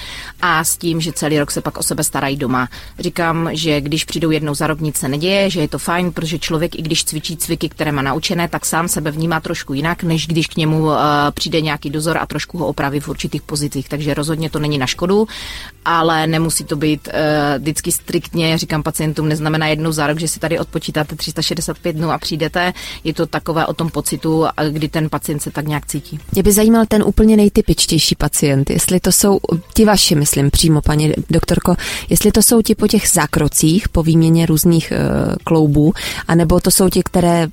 a 0.40 0.64
s 0.64 0.76
tím, 0.76 1.00
že 1.00 1.12
celý 1.12 1.38
rok 1.38 1.50
se 1.50 1.60
pak 1.60 1.78
o 1.78 1.82
sebe 1.82 2.04
starají 2.04 2.36
doma. 2.36 2.68
Říkám, 2.98 3.50
že 3.52 3.80
když 3.80 4.04
přijdou 4.04 4.30
jednou 4.30 4.54
za 4.54 4.66
rok, 4.66 4.80
nic 4.80 4.96
se 4.96 5.08
neděje, 5.08 5.50
že 5.50 5.60
je 5.60 5.68
to 5.68 5.78
fajn, 5.78 6.12
protože 6.12 6.38
člověk, 6.38 6.78
i 6.78 6.82
když 6.82 7.04
cvičí 7.04 7.36
cviky, 7.36 7.68
které 7.68 7.92
má 7.92 8.02
naučené, 8.02 8.48
tak 8.48 8.66
sám 8.66 8.88
sebe 8.88 9.10
vnímá 9.10 9.40
trošku 9.40 9.74
jinak, 9.74 10.02
než 10.02 10.26
když 10.26 10.46
k 10.46 10.56
němu 10.56 10.84
uh, 10.84 10.94
přijde 11.34 11.60
nějaký 11.60 11.90
dozor 11.90 12.18
a 12.18 12.26
trošku 12.26 12.58
ho 12.58 12.66
opraví 12.66 13.00
v 13.00 13.08
určitých 13.08 13.42
pozicích. 13.42 13.88
Takže 13.88 14.14
rozhodně 14.14 14.50
to 14.50 14.58
není 14.58 14.78
na 14.78 14.86
škodu, 14.86 15.28
ale 15.88 16.26
nemusí 16.26 16.64
to 16.64 16.76
být 16.76 17.08
uh, 17.08 17.58
vždycky 17.58 17.92
striktně, 17.92 18.58
říkám 18.58 18.82
pacientům, 18.82 19.28
neznamená 19.28 19.66
jednou 19.66 19.92
za 19.92 20.06
rok, 20.06 20.20
že 20.20 20.28
si 20.28 20.40
tady 20.40 20.58
odpočítáte 20.58 21.16
365 21.16 21.92
dnů 21.92 22.10
a 22.10 22.18
přijdete. 22.18 22.72
Je 23.04 23.14
to 23.14 23.26
takové 23.26 23.66
o 23.66 23.74
tom 23.74 23.90
pocitu, 23.90 24.46
kdy 24.70 24.88
ten 24.88 25.08
pacient 25.08 25.40
se 25.40 25.50
tak 25.50 25.66
nějak 25.66 25.86
cítí. 25.86 26.20
Mě 26.32 26.42
by 26.42 26.52
zajímal 26.52 26.86
ten 26.86 27.02
úplně 27.02 27.36
nejtypičtější 27.36 28.14
pacient, 28.14 28.70
jestli 28.70 29.00
to 29.00 29.12
jsou 29.12 29.40
ti 29.74 29.84
vaši, 29.84 30.14
myslím 30.14 30.50
přímo, 30.50 30.80
paní 30.82 31.12
doktorko, 31.30 31.76
jestli 32.08 32.32
to 32.32 32.42
jsou 32.42 32.62
ti 32.62 32.74
po 32.74 32.88
těch 32.88 33.08
zákrocích, 33.08 33.88
po 33.88 34.02
výměně 34.02 34.46
různých 34.46 34.92
uh, 34.92 35.34
kloubů, 35.44 35.92
anebo 36.28 36.60
to 36.60 36.70
jsou 36.70 36.88
ti, 36.88 37.02
které 37.02 37.46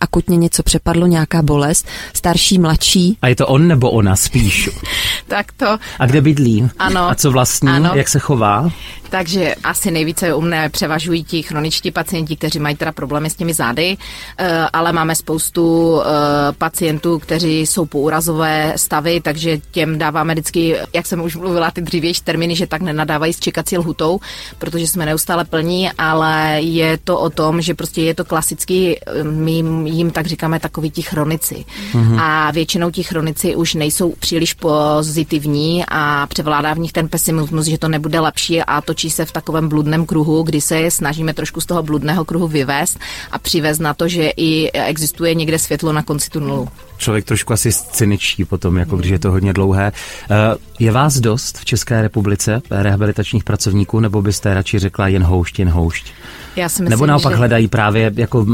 akutně 0.00 0.36
něco 0.36 0.62
přepadlo, 0.62 1.06
nějaká 1.06 1.42
bolest, 1.42 1.86
starší, 2.12 2.58
mladší. 2.58 3.18
A 3.22 3.28
je 3.28 3.36
to 3.36 3.46
on 3.46 3.68
nebo 3.68 3.90
ona 3.90 4.16
spíš? 4.16 4.70
tak 5.26 5.52
to. 5.52 5.78
A 5.98 6.06
kde 6.06 6.20
bydlí? 6.20 6.68
Ano. 6.78 7.10
A 7.10 7.14
co 7.14 7.30
vlastní? 7.30 7.68
Ano. 7.68 7.90
Jak 7.94 8.08
se 8.08 8.18
chová? 8.18 8.70
Takže 9.10 9.54
asi 9.64 9.90
nejvíce 9.90 10.34
u 10.34 10.40
mne 10.40 10.68
převažují 10.68 11.24
ti 11.24 11.42
chroničtí 11.42 11.90
pacienti, 11.90 12.36
kteří 12.36 12.58
mají 12.58 12.76
teda 12.76 12.92
problémy 12.92 13.30
s 13.30 13.34
těmi 13.34 13.54
zády, 13.54 13.96
eh, 14.38 14.66
ale 14.72 14.92
máme 14.92 15.14
spoustu 15.14 16.00
eh, 16.00 16.06
pacientů, 16.52 17.18
kteří 17.18 17.60
jsou 17.60 17.88
úrazové 17.94 18.72
stavy, 18.76 19.20
takže 19.20 19.58
těm 19.70 19.98
dáváme 19.98 20.34
vždycky, 20.34 20.76
jak 20.94 21.06
jsem 21.06 21.20
už 21.20 21.36
mluvila, 21.36 21.70
ty 21.70 21.80
dřívější 21.80 22.20
termíny, 22.22 22.56
že 22.56 22.66
tak 22.66 22.82
nenadávají 22.82 23.32
s 23.32 23.40
čekací 23.40 23.78
lhutou, 23.78 24.20
protože 24.58 24.86
jsme 24.86 25.06
neustále 25.06 25.44
plní, 25.44 25.90
ale 25.98 26.56
je 26.60 26.98
to 26.98 27.18
o 27.18 27.30
tom, 27.30 27.62
že 27.62 27.74
prostě 27.74 28.02
je 28.02 28.14
to 28.14 28.24
klasický, 28.24 28.96
eh, 28.98 29.24
my 29.38 29.90
jim 29.90 30.10
tak 30.10 30.26
říkáme 30.26 30.60
takový 30.60 30.90
ti 30.90 31.02
chronici. 31.02 31.64
Mm-hmm. 31.92 32.20
A 32.20 32.50
většinou 32.50 32.90
ti 32.90 33.02
chronici 33.02 33.56
už 33.56 33.74
nejsou 33.74 34.14
příliš 34.20 34.54
pozitivní 34.54 35.84
a 35.88 36.26
převládá 36.26 36.74
v 36.74 36.78
nich 36.78 36.92
ten 36.92 37.08
pesimismus, 37.08 37.66
že 37.66 37.78
to 37.78 37.88
nebude 37.88 38.20
lepší 38.20 38.62
a 38.62 38.80
to 38.80 38.94
točí 38.98 39.10
se 39.10 39.24
v 39.24 39.32
takovém 39.32 39.68
bludném 39.68 40.06
kruhu, 40.06 40.42
kdy 40.42 40.60
se 40.60 40.90
snažíme 40.90 41.34
trošku 41.34 41.60
z 41.60 41.66
toho 41.66 41.82
bludného 41.82 42.24
kruhu 42.24 42.48
vyvést 42.48 42.98
a 43.30 43.38
přivést 43.38 43.78
na 43.78 43.94
to, 43.94 44.08
že 44.08 44.32
i 44.36 44.70
existuje 44.72 45.34
někde 45.34 45.58
světlo 45.58 45.92
na 45.92 46.02
konci 46.02 46.30
tunelu. 46.30 46.68
Člověk 46.96 47.24
trošku 47.24 47.52
asi 47.52 47.72
cyničtí 47.72 48.44
potom, 48.44 48.76
jako 48.76 48.96
když 48.96 49.10
je 49.10 49.18
to 49.18 49.30
hodně 49.30 49.52
dlouhé. 49.52 49.92
Eh, 49.92 50.34
je 50.78 50.92
vás 50.92 51.20
dost 51.20 51.58
v 51.58 51.64
České 51.64 52.02
republice 52.02 52.62
rehabilitačních 52.70 53.44
pracovníků, 53.44 54.00
nebo 54.00 54.22
byste 54.22 54.54
radši 54.54 54.78
řekla 54.78 55.08
jen 55.08 55.22
houšť, 55.22 55.58
jen 55.58 55.68
houšť? 55.68 56.12
Já 56.58 56.68
si 56.68 56.82
myslím, 56.82 56.90
nebo 56.90 57.06
naopak 57.06 57.32
že... 57.32 57.36
hledají 57.36 57.68
právě 57.68 58.12
jako 58.14 58.46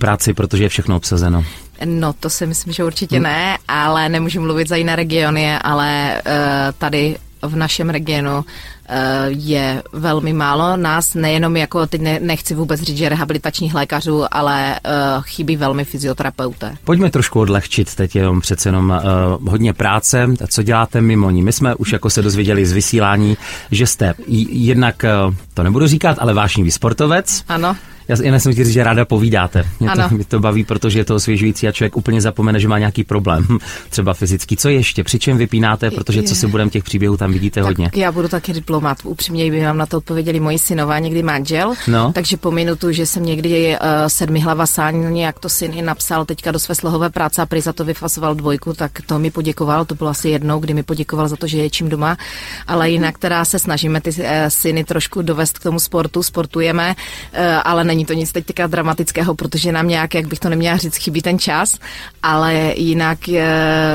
práci, 0.00 0.34
protože 0.34 0.64
je 0.64 0.68
všechno 0.68 0.96
obsazeno? 0.96 1.44
No, 1.84 2.12
to 2.12 2.30
si 2.30 2.46
myslím, 2.46 2.72
že 2.72 2.84
určitě 2.84 3.20
ne, 3.20 3.58
ale 3.68 4.08
nemůžu 4.08 4.40
mluvit 4.40 4.68
za 4.68 4.76
jiné 4.76 4.96
regiony, 4.96 5.58
ale 5.58 6.22
uh, 6.26 6.32
tady 6.78 7.16
v 7.42 7.56
našem 7.56 7.90
regionu 7.90 8.44
je 9.26 9.82
velmi 9.92 10.32
málo. 10.32 10.76
Nás 10.76 11.14
nejenom 11.14 11.56
jako, 11.56 11.86
teď 11.86 12.00
nechci 12.20 12.54
vůbec 12.54 12.80
říct, 12.80 12.96
že 12.96 13.08
rehabilitačních 13.08 13.74
lékařů, 13.74 14.24
ale 14.30 14.74
eh, 14.74 14.80
chybí 15.20 15.56
velmi 15.56 15.84
fyzioterapeuté. 15.84 16.74
Pojďme 16.84 17.10
trošku 17.10 17.40
odlehčit, 17.40 17.94
teď 17.94 18.16
jenom 18.16 18.40
přece 18.40 18.68
jenom 18.68 18.90
uh, 19.40 19.48
hodně 19.48 19.72
práce. 19.72 20.28
Co 20.48 20.62
děláte 20.62 21.00
mimo 21.00 21.30
ní? 21.30 21.42
My 21.42 21.52
jsme 21.52 21.74
už 21.74 21.92
jako 21.92 22.10
se 22.10 22.22
dozvěděli 22.22 22.66
z 22.66 22.72
vysílání, 22.72 23.36
že 23.70 23.86
jste 23.86 24.14
jednak, 24.50 25.04
uh, 25.28 25.34
to 25.54 25.62
nebudu 25.62 25.86
říkat, 25.86 26.16
ale 26.20 26.34
vášnivý 26.34 26.70
sportovec. 26.70 27.44
Ano. 27.48 27.76
Já 28.08 28.38
jsem 28.38 28.52
říct, 28.52 28.68
že 28.68 28.84
ráda 28.84 29.04
povídáte. 29.04 29.64
Mě 29.80 29.90
to, 29.90 30.14
mě 30.14 30.24
to 30.24 30.40
baví, 30.40 30.64
protože 30.64 30.98
je 30.98 31.04
to 31.04 31.14
osvěžující 31.14 31.68
a 31.68 31.72
člověk 31.72 31.96
úplně 31.96 32.20
zapomene, 32.20 32.60
že 32.60 32.68
má 32.68 32.78
nějaký 32.78 33.04
problém, 33.04 33.46
třeba 33.90 34.14
fyzický. 34.14 34.56
Co 34.56 34.68
ještě? 34.68 35.04
Při 35.04 35.18
čem 35.18 35.36
vypínáte? 35.36 35.90
Protože 35.90 36.22
co 36.22 36.34
si 36.34 36.46
budeme 36.46 36.70
těch 36.70 36.84
příběhů 36.84 37.16
tam 37.16 37.32
vidíte 37.32 37.60
tak 37.60 37.64
hodně. 37.64 37.90
Já 37.94 38.12
budu 38.12 38.28
taky 38.28 38.52
diplomat. 38.52 38.77
Upřímně 39.04 39.50
by 39.50 39.64
vám 39.64 39.78
na 39.78 39.86
to 39.86 39.96
odpověděli 39.96 40.40
moji 40.40 40.58
synové, 40.58 41.00
někdy 41.00 41.22
manžel. 41.22 41.74
No. 41.88 42.12
Takže 42.12 42.36
po 42.36 42.50
minutu, 42.50 42.92
že 42.92 43.06
jsem 43.06 43.24
někdy 43.24 43.76
uh, 43.78 43.86
sedmi 44.06 44.40
hlava 44.40 44.66
sání, 44.66 45.20
jak 45.20 45.38
to 45.38 45.48
syn 45.48 45.72
i 45.74 45.82
napsal 45.82 46.24
teďka 46.24 46.52
do 46.52 46.58
své 46.58 46.74
slohové 46.74 47.10
práce 47.10 47.42
a 47.42 47.46
prý 47.46 47.60
za 47.60 47.72
to 47.72 47.84
vyfasoval 47.84 48.34
dvojku, 48.34 48.72
tak 48.72 48.92
to 49.06 49.18
mi 49.18 49.30
poděkoval. 49.30 49.84
To 49.84 49.94
bylo 49.94 50.10
asi 50.10 50.28
jednou, 50.28 50.58
kdy 50.58 50.74
mi 50.74 50.82
poděkoval 50.82 51.28
za 51.28 51.36
to, 51.36 51.46
že 51.46 51.58
je 51.58 51.70
čím 51.70 51.88
doma. 51.88 52.16
Ale 52.66 52.90
jinak 52.90 53.18
teda 53.18 53.44
se 53.44 53.58
snažíme 53.58 54.00
ty 54.00 54.10
uh, 54.10 54.24
syny 54.48 54.84
trošku 54.84 55.22
dovést 55.22 55.58
k 55.58 55.62
tomu 55.62 55.80
sportu, 55.80 56.22
sportujeme, 56.22 56.94
uh, 56.94 57.40
ale 57.64 57.84
není 57.84 58.04
to 58.04 58.12
nic 58.12 58.32
teďka 58.32 58.66
dramatického, 58.66 59.34
protože 59.34 59.72
nám 59.72 59.88
nějak, 59.88 60.14
jak 60.14 60.26
bych 60.26 60.38
to 60.38 60.48
neměla 60.48 60.76
říct, 60.76 60.96
chybí 60.96 61.22
ten 61.22 61.38
čas, 61.38 61.78
ale 62.22 62.72
jinak 62.76 63.28
je, 63.28 63.48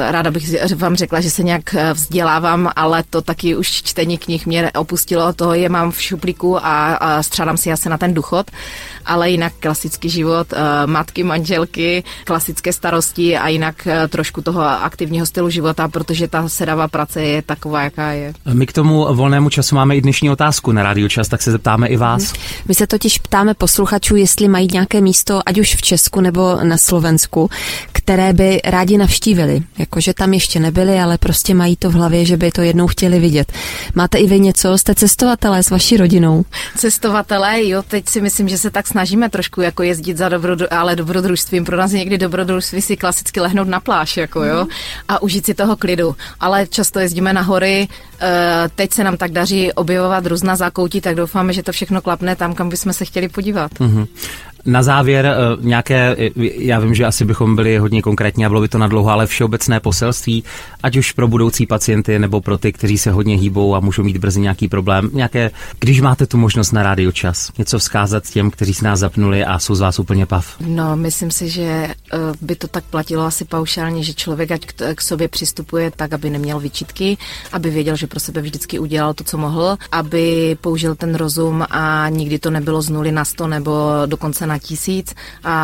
ráda 0.10 0.32
bych 0.32 0.76
vám 0.76 0.96
řekla, 0.96 1.22
že 1.22 1.30
se 1.30 1.44
nějak 1.44 1.74
eh, 1.74 1.94
vzdělávám, 1.94 2.72
ale 2.76 3.04
to 3.10 3.22
taky 3.22 3.56
už 3.56 3.68
čtení 3.68 4.18
knih 4.18 4.46
mě 4.46 4.72
opustilo, 4.78 5.34
toho 5.34 5.54
je 5.54 5.70
mám 5.70 5.92
v 5.92 6.02
šuplíku 6.02 6.66
a, 6.66 6.96
a 6.96 7.24
střádám 7.24 7.58
si 7.58 7.72
asi 7.72 7.90
na 7.90 7.98
ten 7.98 8.14
duchot, 8.14 8.52
ale 9.06 9.30
jinak 9.30 9.54
klasický 9.60 10.10
život, 10.10 10.48
eh, 10.54 10.88
matky, 10.88 11.24
manželky, 11.24 12.04
klasické 12.24 12.74
starosti 12.74 13.38
a 13.38 13.48
jinak 13.48 13.88
eh, 13.88 14.08
trošku 14.08 14.42
toho 14.42 14.62
aktivního 14.62 15.26
stylu 15.26 15.50
života, 15.50 15.88
protože 15.88 16.28
ta 16.28 16.50
sedavá 16.50 16.88
práce 16.88 17.22
je 17.22 17.42
taková, 17.42 17.84
jaká 17.84 18.12
je. 18.12 18.34
My 18.54 18.68
k 18.68 18.74
tomu 18.74 19.16
volnému 19.16 19.50
času 19.50 19.76
máme 19.76 19.96
i 19.96 20.02
dnešní 20.02 20.30
otázku 20.30 20.72
na 20.72 20.84
rádiu 20.84 21.08
čas, 21.08 21.28
tak 21.28 21.42
se 21.42 21.52
zeptáme 21.52 21.88
i 21.88 21.98
vás. 21.98 22.34
My 22.68 22.76
se 22.76 22.88
totiž 22.88 23.18
ptáme 23.18 23.54
posluchačů, 23.54 24.16
jestli 24.16 24.48
mají 24.48 24.68
nějaké 24.72 25.02
místo, 25.02 25.42
ať 25.46 25.60
už 25.60 25.76
v 25.76 25.82
Česku 25.82 26.22
nebo 26.22 26.60
na 26.64 26.78
Slovensku, 26.78 27.50
které 27.92 28.34
by 28.34 28.62
rádi 28.66 28.98
navštívili. 28.98 29.62
Jakože 29.78 30.14
tam 30.14 30.34
ještě 30.34 30.60
nebyli, 30.60 31.00
ale 31.00 31.18
prostě 31.18 31.54
mají 31.54 31.76
to 31.76 31.90
v 31.90 31.94
hlavě, 31.94 32.26
že 32.26 32.38
by 32.38 32.52
to 32.52 32.62
jednou 32.62 32.88
chtěli 32.88 33.20
vidět. 33.20 33.54
Máte 33.96 34.18
i 34.18 34.28
vy 34.28 34.40
něco? 34.40 34.63
Jste 34.76 34.96
cestovatelé 34.96 35.64
s 35.64 35.70
vaší 35.70 35.98
rodinou? 35.98 36.46
Cestovatelé, 36.78 37.68
jo, 37.68 37.84
teď 37.88 38.10
si 38.10 38.22
myslím, 38.22 38.50
že 38.50 38.58
se 38.58 38.72
tak 38.72 38.88
snažíme 38.88 39.30
trošku 39.30 39.62
jako 39.62 39.84
jezdit 39.84 40.18
za 40.18 40.30
dobrodru, 40.30 40.68
ale 40.72 40.96
dobrodružstvím. 40.96 41.66
Pro 41.66 41.78
nás 41.78 41.92
je 41.92 42.00
někdy 42.00 42.18
dobrodružství 42.18 42.82
si 42.82 42.98
klasicky 42.98 43.40
lehnout 43.40 43.68
na 43.68 43.80
pláž, 43.80 44.18
jako 44.18 44.44
jo, 44.44 44.68
a 45.08 45.22
užít 45.22 45.46
si 45.46 45.54
toho 45.54 45.76
klidu. 45.76 46.16
Ale 46.40 46.68
často 46.68 47.00
jezdíme 47.00 47.34
na 47.34 47.42
hory, 47.42 47.88
eh, 48.20 48.70
teď 48.76 48.94
se 48.94 49.04
nám 49.04 49.18
tak 49.18 49.32
daří 49.32 49.74
objevovat 49.74 50.26
různá 50.26 50.56
zákoutí, 50.56 51.02
tak 51.02 51.16
doufáme, 51.16 51.54
že 51.54 51.64
to 51.64 51.72
všechno 51.72 52.02
klapne 52.02 52.36
tam, 52.36 52.54
kam 52.54 52.70
bychom 52.70 52.94
se 52.94 53.06
chtěli 53.06 53.30
podívat. 53.30 53.72
Mm-hmm. 53.72 54.08
Na 54.66 54.84
závěr 54.84 55.26
eh, 55.26 55.36
nějaké, 55.60 56.16
eh, 56.20 56.30
já 56.58 56.80
vím, 56.80 56.94
že 56.94 57.06
asi 57.06 57.26
bychom 57.26 57.56
byli 57.56 57.78
hodně 57.78 58.02
konkrétní 58.02 58.46
a 58.46 58.50
bylo 58.50 58.62
by 58.62 58.68
to 58.68 58.78
na 58.78 58.88
dlouho, 58.88 59.10
ale 59.10 59.28
všeobecné 59.28 59.80
poselství, 59.80 60.44
ať 60.84 60.98
už 60.98 61.12
pro 61.12 61.28
budoucí 61.28 61.66
pacienty 61.66 62.20
nebo 62.20 62.42
pro 62.42 62.58
ty, 62.58 62.74
kteří 62.74 62.98
se 62.98 63.12
hodně 63.12 63.38
hýbou 63.38 63.76
a 63.76 63.80
můžou 63.80 64.04
mít 64.04 64.18
brzy 64.18 64.42
nějaký 64.42 64.68
problém. 64.68 65.10
Nějaké, 65.14 65.52
když 65.80 66.02
máte 66.02 66.26
tu 66.26 66.38
možnost 66.38 66.72
na 66.72 66.84
rádio 66.84 67.12
čas, 67.12 67.52
něco 67.58 67.80
vzkázat 67.80 68.30
těm, 68.30 68.52
kteří 68.52 68.74
se 68.74 68.86
nás 68.86 69.00
zapnuli 69.00 69.46
a 69.46 69.60
jsou 69.60 69.76
z 69.76 69.80
vás 69.80 70.00
úplně 70.00 70.26
pav. 70.26 70.56
No, 70.68 70.96
myslím 70.96 71.32
si, 71.32 71.50
že 71.50 71.64
eh, 71.64 72.18
by 72.42 72.56
to 72.56 72.68
tak 72.68 72.84
platilo 72.84 73.24
asi 73.24 73.46
paušálně, 73.46 74.04
že 74.04 74.14
člověk 74.14 74.52
ať 74.52 74.66
k 74.96 75.02
sobě 75.02 75.28
přistupuje 75.28 75.92
tak, 75.96 76.14
aby 76.14 76.30
neměl 76.30 76.60
vyčitky, 76.60 77.18
aby 77.52 77.70
věděl, 77.70 77.96
že 77.96 78.08
pro 78.08 78.20
sebe 78.20 78.42
vždycky 78.42 78.80
udělal 78.80 79.14
to, 79.14 79.24
co 79.24 79.38
mohl, 79.38 79.78
aby 79.92 80.58
použil 80.62 80.96
ten 80.96 81.16
rozum 81.16 81.66
a 81.70 82.10
nikdy 82.10 82.40
to 82.40 82.50
nebylo 82.50 82.82
z 82.82 82.90
nuly 82.90 83.12
na 83.12 83.26
sto 83.26 83.48
nebo 83.48 83.72
dokonce 84.06 84.48
na 84.48 84.53
na 84.54 84.60
tisíc 84.60 85.16
a 85.44 85.56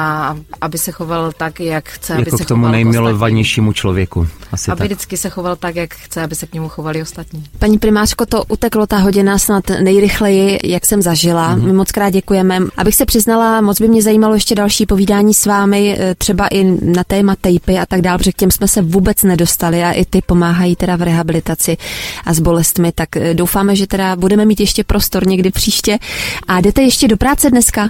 aby 0.62 0.78
se 0.78 0.92
choval 0.92 1.32
tak, 1.38 1.60
jak 1.60 1.90
chce, 1.90 2.14
jako 2.14 2.22
aby 2.22 2.32
se 2.38 2.44
k 2.44 2.48
tomu 2.48 2.68
nejmilovanějšímu 2.68 3.74
člověku. 3.74 4.28
Asi 4.52 4.72
aby 4.72 4.80
tak. 4.80 4.88
vždycky 4.88 5.18
se 5.18 5.30
choval 5.30 5.56
tak, 5.56 5.76
jak 5.76 5.94
chce, 5.94 6.22
aby 6.22 6.36
se 6.36 6.48
k 6.48 6.54
němu 6.54 6.70
chovali 6.70 7.02
ostatní. 7.02 7.44
Paní 7.60 7.78
primářko, 7.78 8.26
to 8.26 8.44
uteklo 8.48 8.88
ta 8.88 8.98
hodina 8.98 9.38
snad 9.38 9.64
nejrychleji, 9.84 10.60
jak 10.64 10.86
jsem 10.86 11.02
zažila. 11.02 11.56
Mm-hmm. 11.56 11.66
My 11.66 11.74
moc 11.74 11.92
krát 11.92 12.10
děkujeme. 12.10 12.60
Abych 12.78 12.96
se 12.96 13.06
přiznala, 13.06 13.62
moc 13.62 13.82
by 13.82 13.88
mě 13.88 14.02
zajímalo 14.02 14.34
ještě 14.34 14.56
další 14.56 14.86
povídání 14.86 15.34
s 15.34 15.46
vámi, 15.46 15.98
e, 16.00 16.16
třeba 16.16 16.48
i 16.48 16.64
na 16.82 17.04
téma 17.04 17.36
tejpy 17.42 17.78
a 17.78 17.86
tak 17.86 18.02
dále, 18.02 18.18
protože 18.18 18.32
k 18.32 18.36
těm 18.36 18.52
jsme 18.52 18.68
se 18.68 18.82
vůbec 18.82 19.24
nedostali 19.24 19.84
a 19.84 19.92
i 19.92 20.06
ty 20.06 20.22
pomáhají 20.22 20.76
teda 20.76 20.96
v 20.96 21.02
rehabilitaci 21.02 21.78
a 22.26 22.34
s 22.34 22.40
bolestmi, 22.40 22.92
tak 22.92 23.18
e, 23.18 23.34
doufáme, 23.34 23.76
že 23.76 23.88
teda 23.88 24.16
budeme 24.16 24.46
mít 24.46 24.60
ještě 24.60 24.84
prostor 24.84 25.28
někdy 25.28 25.52
příště. 25.52 26.00
A 26.48 26.62
jdete 26.62 26.82
ještě 26.82 27.08
do 27.08 27.18
práce 27.18 27.50
dneska? 27.50 27.90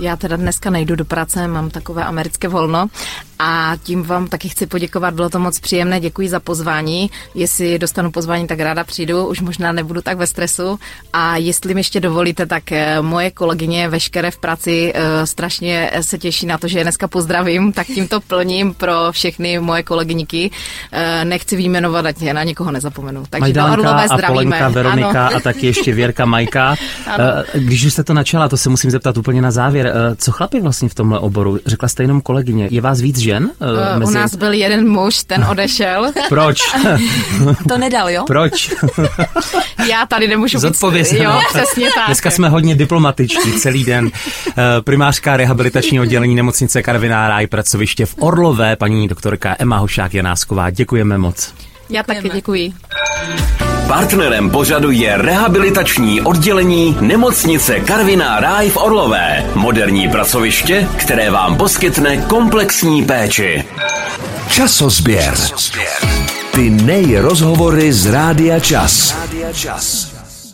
Já 0.00 0.16
teda 0.16 0.36
dneska 0.36 0.70
nejdu 0.70 0.96
do 0.96 1.04
práce, 1.04 1.48
mám 1.48 1.70
takové 1.70 2.04
americké 2.04 2.48
volno 2.48 2.88
a 3.42 3.76
tím 3.82 4.02
vám 4.02 4.28
taky 4.28 4.48
chci 4.48 4.66
poděkovat, 4.66 5.14
bylo 5.14 5.30
to 5.30 5.38
moc 5.38 5.60
příjemné, 5.60 6.00
děkuji 6.00 6.28
za 6.28 6.40
pozvání. 6.40 7.10
Jestli 7.34 7.78
dostanu 7.78 8.10
pozvání, 8.10 8.46
tak 8.46 8.60
ráda 8.60 8.84
přijdu, 8.84 9.26
už 9.26 9.40
možná 9.40 9.72
nebudu 9.72 10.02
tak 10.02 10.18
ve 10.18 10.26
stresu. 10.26 10.78
A 11.12 11.36
jestli 11.36 11.74
mi 11.74 11.80
ještě 11.80 12.00
dovolíte, 12.00 12.46
tak 12.46 12.72
eh, 12.72 13.02
moje 13.02 13.30
kolegyně 13.30 13.88
veškeré 13.88 14.30
v 14.30 14.38
práci 14.38 14.92
eh, 14.94 15.26
strašně 15.26 15.90
se 16.00 16.18
těší 16.18 16.46
na 16.46 16.58
to, 16.58 16.68
že 16.68 16.78
je 16.78 16.84
dneska 16.84 17.08
pozdravím, 17.08 17.72
tak 17.72 17.86
tímto 17.86 18.20
plním 18.20 18.74
pro 18.74 18.94
všechny 19.10 19.58
moje 19.58 19.82
kolegyníky. 19.82 20.50
Eh, 20.92 21.24
nechci 21.24 21.56
výjmenovat, 21.56 22.06
ať 22.06 22.22
na 22.32 22.42
nikoho 22.44 22.70
nezapomenu. 22.70 23.24
Takže 23.30 23.40
Majdánka 23.40 23.76
do 23.76 24.14
zdravíme. 24.14 24.56
A 24.56 24.58
Polenka, 24.58 24.68
Veronika 24.68 25.26
ano. 25.26 25.36
a 25.36 25.40
taky 25.40 25.66
ještě 25.66 25.94
Věrka 25.94 26.24
Majka. 26.24 26.74
Když 27.54 27.84
už 27.84 27.92
jste 27.92 28.04
to 28.04 28.14
načala, 28.14 28.48
to 28.48 28.56
se 28.56 28.68
musím 28.68 28.90
zeptat 28.90 29.16
úplně 29.16 29.42
na 29.42 29.50
závěr. 29.50 29.89
Co 30.16 30.32
chlapi 30.32 30.60
vlastně 30.60 30.88
v 30.88 30.94
tomhle 30.94 31.18
oboru? 31.18 31.58
Řekla 31.66 31.88
jste 31.88 32.02
jenom 32.02 32.20
kolegyně. 32.20 32.68
Je 32.70 32.80
vás 32.80 33.00
víc 33.00 33.18
žen? 33.18 33.44
Uh, 33.44 33.98
mezi... 33.98 34.12
U 34.12 34.14
nás 34.14 34.34
byl 34.34 34.52
jeden 34.52 34.88
muž, 34.88 35.22
ten 35.24 35.44
odešel. 35.50 36.12
Proč? 36.28 36.58
to 37.68 37.78
nedal, 37.78 38.10
jo? 38.10 38.24
Proč? 38.26 38.74
Já 39.90 40.06
tady 40.06 40.28
nemůžu 40.28 40.58
být. 40.60 41.12
Jo, 41.12 41.40
přesně 41.48 41.88
tak. 41.94 42.06
Dneska 42.06 42.30
jsme 42.30 42.48
hodně 42.48 42.74
diplomatičtí 42.74 43.52
celý 43.52 43.84
den. 43.84 44.10
Primářka 44.84 45.36
rehabilitační 45.36 46.00
oddělení 46.00 46.34
nemocnice 46.34 46.82
Karviná 46.82 47.28
Ráj 47.28 47.46
pracoviště 47.46 48.06
v 48.06 48.14
Orlové, 48.18 48.76
paní 48.76 49.08
doktorka 49.08 49.56
Emma 49.58 49.76
Hošák 49.76 50.14
Janásková. 50.14 50.70
Děkujeme 50.70 51.18
moc. 51.18 51.54
Já 51.90 52.02
Děkujeme. 52.02 52.22
taky 52.22 52.36
děkuji. 52.36 52.72
Partnerem 53.90 54.50
pořadu 54.50 54.90
je 54.90 55.16
rehabilitační 55.16 56.20
oddělení 56.20 56.96
nemocnice 57.00 57.80
Karviná 57.80 58.40
Ráj 58.40 58.70
v 58.70 58.76
Orlové. 58.76 59.50
Moderní 59.54 60.08
pracoviště, 60.08 60.88
které 60.96 61.30
vám 61.30 61.56
poskytne 61.56 62.16
komplexní 62.16 63.04
péči. 63.04 63.64
Časozběr. 64.48 65.34
Ty 66.54 66.70
nejrozhovory 66.70 67.92
z 67.92 68.06
Rádia 68.06 68.60
Čas. 68.60 69.16
Rádia 69.20 69.52
Čas. 69.52 70.09